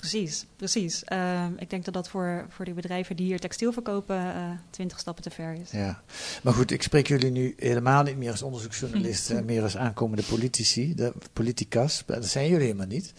Precies, 0.00 0.46
precies. 0.56 1.02
Uh, 1.12 1.46
ik 1.58 1.70
denk 1.70 1.84
dat 1.84 1.94
dat 1.94 2.08
voor, 2.08 2.46
voor 2.48 2.64
die 2.64 2.74
bedrijven 2.74 3.16
die 3.16 3.26
hier 3.26 3.40
textiel 3.40 3.72
verkopen 3.72 4.16
uh, 4.16 4.50
twintig 4.70 4.98
stappen 4.98 5.22
te 5.22 5.30
ver 5.30 5.52
is. 5.52 5.70
Ja, 5.70 6.02
maar 6.42 6.52
goed, 6.52 6.70
ik 6.70 6.82
spreek 6.82 7.06
jullie 7.06 7.30
nu 7.30 7.54
helemaal 7.56 8.02
niet 8.02 8.16
meer 8.16 8.30
als 8.30 8.42
onderzoeksjournalisten, 8.42 9.44
meer 9.52 9.62
als 9.62 9.76
aankomende 9.76 10.22
politici, 10.22 10.94
de 10.94 11.12
politicas. 11.32 12.02
Dat 12.06 12.26
zijn 12.26 12.48
jullie 12.48 12.64
helemaal 12.64 12.86
niet. 12.86 13.12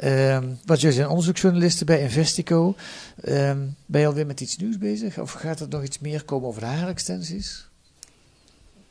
Uh, 0.00 0.38
wat 0.64 0.80
jullie 0.80 0.96
zijn 0.96 1.08
onderzoeksjournalisten 1.08 1.86
bij 1.86 2.00
Investico. 2.00 2.76
Ehm, 3.20 3.66
ben 3.86 4.00
je 4.00 4.06
alweer 4.06 4.26
met 4.26 4.40
iets 4.40 4.56
nieuws 4.56 4.78
bezig? 4.78 5.18
Of 5.18 5.32
gaat 5.32 5.60
er 5.60 5.68
nog 5.68 5.82
iets 5.82 5.98
meer 5.98 6.24
komen 6.24 6.48
over 6.48 6.60
de 6.60 6.66
haarextensies? 6.66 7.68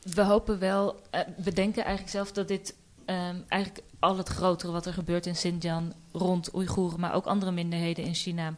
We 0.03 0.21
hopen 0.21 0.59
wel, 0.59 1.01
uh, 1.15 1.21
we 1.43 1.53
denken 1.53 1.83
eigenlijk 1.83 2.15
zelf 2.15 2.31
dat 2.31 2.47
dit 2.47 2.73
um, 3.05 3.43
eigenlijk 3.47 3.83
al 3.99 4.17
het 4.17 4.29
grotere 4.29 4.71
wat 4.71 4.85
er 4.85 4.93
gebeurt 4.93 5.25
in 5.25 5.33
Xinjiang 5.33 5.93
rond 6.11 6.55
Oeigoeren, 6.55 6.99
maar 6.99 7.13
ook 7.13 7.25
andere 7.25 7.51
minderheden 7.51 8.03
in 8.03 8.13
China. 8.13 8.55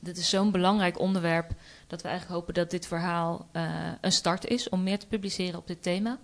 Dit 0.00 0.16
is 0.16 0.28
zo'n 0.28 0.50
belangrijk 0.50 0.98
onderwerp 0.98 1.52
dat 1.86 2.02
we 2.02 2.08
eigenlijk 2.08 2.38
hopen 2.38 2.54
dat 2.54 2.70
dit 2.70 2.86
verhaal 2.86 3.48
uh, 3.52 3.70
een 4.00 4.12
start 4.12 4.46
is 4.46 4.68
om 4.68 4.82
meer 4.82 4.98
te 4.98 5.06
publiceren 5.06 5.58
op 5.58 5.66
dit 5.66 5.82
thema. 5.82 6.18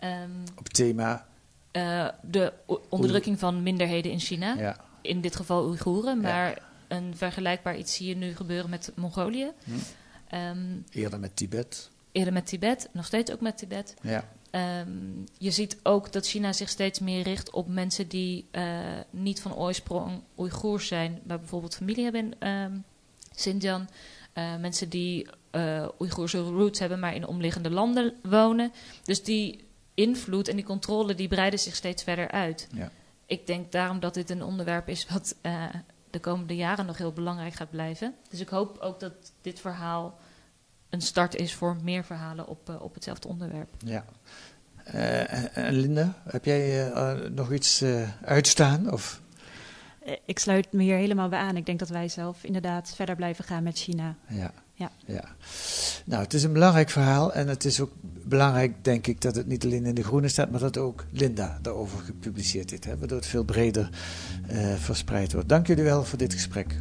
Um, 0.00 0.42
op 0.56 0.68
thema? 0.68 1.26
Uh, 1.72 2.08
de 2.22 2.52
onderdrukking 2.88 3.38
van 3.38 3.62
minderheden 3.62 4.12
in 4.12 4.20
China. 4.20 4.54
Ja. 4.54 4.76
In 5.00 5.20
dit 5.20 5.36
geval 5.36 5.66
Oeigoeren, 5.66 6.20
maar 6.20 6.48
ja. 6.48 6.56
een 6.88 7.16
vergelijkbaar 7.16 7.76
iets 7.76 7.94
zie 7.94 8.08
je 8.08 8.16
nu 8.16 8.34
gebeuren 8.34 8.70
met 8.70 8.92
Mongolië. 8.94 9.52
Hm. 9.64 9.72
Um, 10.34 10.84
eerder 10.90 11.20
met 11.20 11.36
Tibet. 11.36 11.90
Eerder 12.12 12.32
met 12.32 12.46
Tibet, 12.46 12.88
nog 12.92 13.06
steeds 13.06 13.32
ook 13.32 13.40
met 13.40 13.58
Tibet. 13.58 13.94
Ja. 14.02 14.24
Um, 14.52 15.24
je 15.38 15.50
ziet 15.50 15.78
ook 15.82 16.12
dat 16.12 16.26
China 16.26 16.52
zich 16.52 16.68
steeds 16.68 16.98
meer 16.98 17.22
richt 17.22 17.50
op 17.50 17.68
mensen 17.68 18.08
die 18.08 18.48
uh, 18.52 18.78
niet 19.10 19.40
van 19.40 19.54
oorsprong 19.54 20.22
Oeigoers 20.38 20.86
zijn, 20.86 21.20
maar 21.24 21.38
bijvoorbeeld 21.38 21.76
familie 21.76 22.04
hebben 22.04 22.34
in 22.40 22.48
um, 22.48 22.84
Xinjiang. 23.34 23.88
Uh, 24.34 24.56
mensen 24.56 24.88
die 24.88 25.28
uh, 25.52 25.88
Oeigoerse 26.00 26.38
roots 26.38 26.78
hebben, 26.78 26.98
maar 26.98 27.14
in 27.14 27.26
omliggende 27.26 27.70
landen 27.70 28.14
wonen. 28.22 28.72
Dus 29.04 29.22
die 29.22 29.64
invloed 29.94 30.48
en 30.48 30.56
die 30.56 30.64
controle 30.64 31.14
die 31.14 31.28
breiden 31.28 31.58
zich 31.58 31.74
steeds 31.74 32.02
verder 32.02 32.30
uit. 32.30 32.68
Ja. 32.72 32.90
Ik 33.26 33.46
denk 33.46 33.72
daarom 33.72 34.00
dat 34.00 34.14
dit 34.14 34.30
een 34.30 34.44
onderwerp 34.44 34.88
is 34.88 35.06
wat 35.08 35.34
de 36.10 36.20
komende 36.20 36.56
jaren 36.56 36.86
nog 36.86 36.98
heel 36.98 37.12
belangrijk 37.12 37.54
gaat 37.54 37.70
blijven. 37.70 38.14
Dus 38.30 38.40
ik 38.40 38.48
hoop 38.48 38.78
ook 38.78 39.00
dat 39.00 39.12
dit 39.42 39.60
verhaal 39.60 40.18
een 40.90 41.00
start 41.02 41.34
is 41.34 41.54
voor 41.54 41.76
meer 41.82 42.04
verhalen 42.04 42.48
op, 42.48 42.68
uh, 42.70 42.82
op 42.82 42.94
hetzelfde 42.94 43.28
onderwerp. 43.28 43.68
Ja. 43.78 44.04
Uh, 44.94 45.56
en 45.56 45.72
Linda, 45.74 46.14
heb 46.24 46.44
jij 46.44 46.90
uh, 46.90 47.12
nog 47.30 47.52
iets 47.52 47.84
uitstaan? 48.24 48.92
Of? 48.92 49.20
Ik 50.24 50.38
sluit 50.38 50.72
me 50.72 50.82
hier 50.82 50.96
helemaal 50.96 51.28
bij 51.28 51.38
aan. 51.38 51.56
Ik 51.56 51.66
denk 51.66 51.78
dat 51.78 51.88
wij 51.88 52.08
zelf 52.08 52.44
inderdaad 52.44 52.92
verder 52.94 53.16
blijven 53.16 53.44
gaan 53.44 53.62
met 53.62 53.78
China. 53.78 54.16
Ja. 54.28 54.52
Ja. 54.74 54.90
ja. 55.06 55.24
Nou, 56.04 56.22
het 56.22 56.34
is 56.34 56.42
een 56.42 56.52
belangrijk 56.52 56.90
verhaal 56.90 57.32
en 57.32 57.48
het 57.48 57.64
is 57.64 57.80
ook 57.80 57.92
belangrijk, 58.02 58.84
denk 58.84 59.06
ik, 59.06 59.20
dat 59.20 59.34
het 59.34 59.46
niet 59.46 59.64
alleen 59.64 59.86
in 59.86 59.94
de 59.94 60.04
Groene 60.04 60.28
staat, 60.28 60.50
maar 60.50 60.60
dat 60.60 60.78
ook 60.78 61.04
Linda 61.10 61.58
daarover 61.62 61.98
gepubliceerd 61.98 62.70
heeft, 62.70 62.84
hè, 62.84 62.98
waardoor 62.98 63.18
het 63.18 63.26
veel 63.26 63.44
breder 63.44 63.90
verspreid 64.76 65.32
wordt. 65.32 65.48
Dank 65.48 65.66
jullie 65.66 65.84
wel 65.84 66.04
voor 66.04 66.18
dit 66.18 66.32
gesprek. 66.32 66.76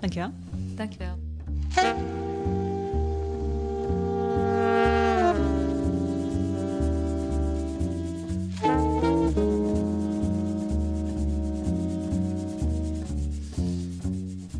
Dank 0.00 0.12
je 0.12 0.20
wel. 0.20 0.32
Dank 0.74 0.92
je 0.92 0.98
wel. 0.98 1.31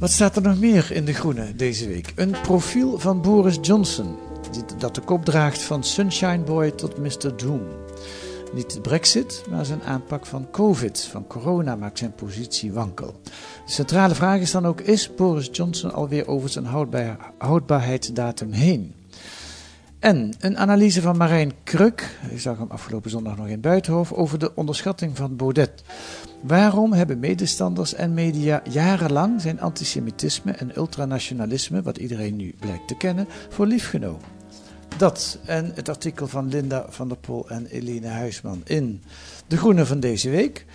Wat 0.03 0.11
staat 0.11 0.37
er 0.37 0.43
nog 0.43 0.59
meer 0.59 0.93
in 0.93 1.05
De 1.05 1.13
Groene 1.13 1.55
deze 1.57 1.89
week? 1.89 2.13
Een 2.15 2.35
profiel 2.43 2.99
van 2.99 3.21
Boris 3.21 3.59
Johnson, 3.61 4.17
dat 4.79 4.95
de 4.95 5.01
kop 5.01 5.25
draagt 5.25 5.63
van 5.63 5.85
Sunshine 5.85 6.39
Boy 6.39 6.71
tot 6.71 6.99
Mr. 6.99 7.37
Doom. 7.37 7.63
Niet 8.53 8.75
de 8.75 8.81
brexit, 8.81 9.45
maar 9.51 9.65
zijn 9.65 9.83
aanpak 9.83 10.27
van 10.27 10.51
covid, 10.51 11.01
van 11.01 11.27
corona, 11.27 11.77
maakt 11.77 11.99
zijn 11.99 12.15
positie 12.15 12.73
wankel. 12.73 13.21
De 13.67 13.73
centrale 13.73 14.15
vraag 14.15 14.41
is 14.41 14.51
dan 14.51 14.67
ook, 14.67 14.81
is 14.81 15.15
Boris 15.15 15.49
Johnson 15.53 15.93
alweer 15.93 16.29
over 16.29 16.49
zijn 16.49 16.65
houdbaar, 16.65 17.33
houdbaarheidsdatum 17.39 18.53
heen? 18.53 18.95
En 20.03 20.35
een 20.41 20.59
analyse 20.59 21.01
van 21.01 21.17
Marijn 21.17 21.53
Kruk, 21.65 22.19
ik 22.31 22.41
zag 22.41 22.59
hem 22.59 22.71
afgelopen 22.71 23.11
zondag 23.11 23.37
nog 23.37 23.47
in 23.47 23.61
Buitenhof, 23.61 24.13
over 24.13 24.39
de 24.39 24.55
onderschatting 24.55 25.17
van 25.17 25.37
Baudet. 25.37 25.83
Waarom 26.41 26.93
hebben 26.93 27.19
medestanders 27.19 27.95
en 27.95 28.15
media 28.15 28.63
jarenlang 28.71 29.41
zijn 29.41 29.61
antisemitisme 29.61 30.53
en 30.53 30.77
ultranationalisme, 30.77 31.83
wat 31.83 31.97
iedereen 31.97 32.37
nu 32.37 32.55
blijkt 32.59 32.89
te 32.89 32.97
kennen, 32.97 33.27
voor 33.49 33.67
lief 33.67 33.89
genomen? 33.89 34.21
Dat 34.97 35.39
en 35.45 35.73
het 35.75 35.89
artikel 35.89 36.27
van 36.27 36.49
Linda 36.49 36.87
van 36.89 37.09
der 37.09 37.19
Pol 37.19 37.49
en 37.49 37.67
Eline 37.67 38.09
Huisman 38.09 38.61
in 38.65 39.03
De 39.47 39.57
Groene 39.57 39.87
van 39.87 40.01
deze 40.01 40.31
week. 40.31 40.67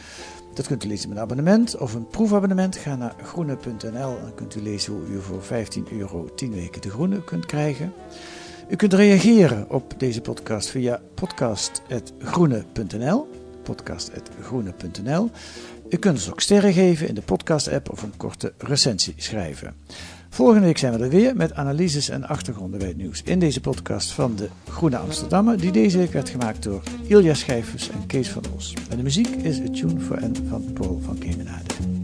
Dat 0.53 0.67
kunt 0.67 0.83
u 0.83 0.87
lezen 0.87 1.09
met 1.09 1.17
een 1.17 1.23
abonnement 1.23 1.77
of 1.77 1.93
een 1.93 2.07
proefabonnement. 2.07 2.75
Ga 2.75 2.95
naar 2.95 3.15
groene.nl 3.23 4.17
en 4.17 4.33
kunt 4.35 4.55
u 4.55 4.61
lezen 4.61 4.93
hoe 4.93 5.07
u 5.07 5.21
voor 5.21 5.43
15 5.43 5.87
euro 5.91 6.33
10 6.35 6.53
weken 6.53 6.81
De 6.81 6.89
Groene 6.89 7.23
kunt 7.23 7.45
krijgen. 7.45 7.93
U 8.69 8.75
kunt 8.75 8.93
reageren 8.93 9.69
op 9.69 9.93
deze 9.97 10.21
podcast 10.21 10.69
via 10.69 11.01
podcast.groene.nl 11.15 13.27
podcast.groene.nl 13.63 15.29
U 15.89 15.97
kunt 15.97 16.15
ons 16.15 16.31
ook 16.31 16.41
sterren 16.41 16.73
geven 16.73 17.07
in 17.07 17.15
de 17.15 17.21
podcast-app 17.21 17.91
of 17.91 18.03
een 18.03 18.17
korte 18.17 18.53
recensie 18.57 19.13
schrijven. 19.17 19.75
Volgende 20.29 20.65
week 20.65 20.77
zijn 20.77 20.97
we 20.97 21.03
er 21.03 21.09
weer 21.09 21.35
met 21.35 21.53
analyses 21.53 22.09
en 22.09 22.27
achtergronden 22.27 22.79
bij 22.79 22.87
het 22.87 22.97
nieuws 22.97 23.21
in 23.23 23.39
deze 23.39 23.61
podcast 23.61 24.11
van 24.11 24.35
de 24.35 24.49
Groene 24.69 24.97
Amsterdammer, 24.97 25.57
die 25.57 25.71
deze 25.71 25.97
week 25.97 26.11
werd 26.11 26.29
gemaakt 26.29 26.63
door 26.63 26.83
Ilja 27.07 27.33
Schijfers 27.33 27.89
en 27.89 28.05
Kees 28.05 28.29
van 28.29 28.43
Os. 28.55 28.73
En 28.89 28.97
de 28.97 29.03
muziek 29.03 29.27
is 29.27 29.59
A 29.59 29.69
Tune 29.71 29.99
for 29.99 30.19
N 30.21 30.45
van 30.49 30.73
Paul 30.73 30.99
van 31.03 31.17
Kemenade. 31.17 31.96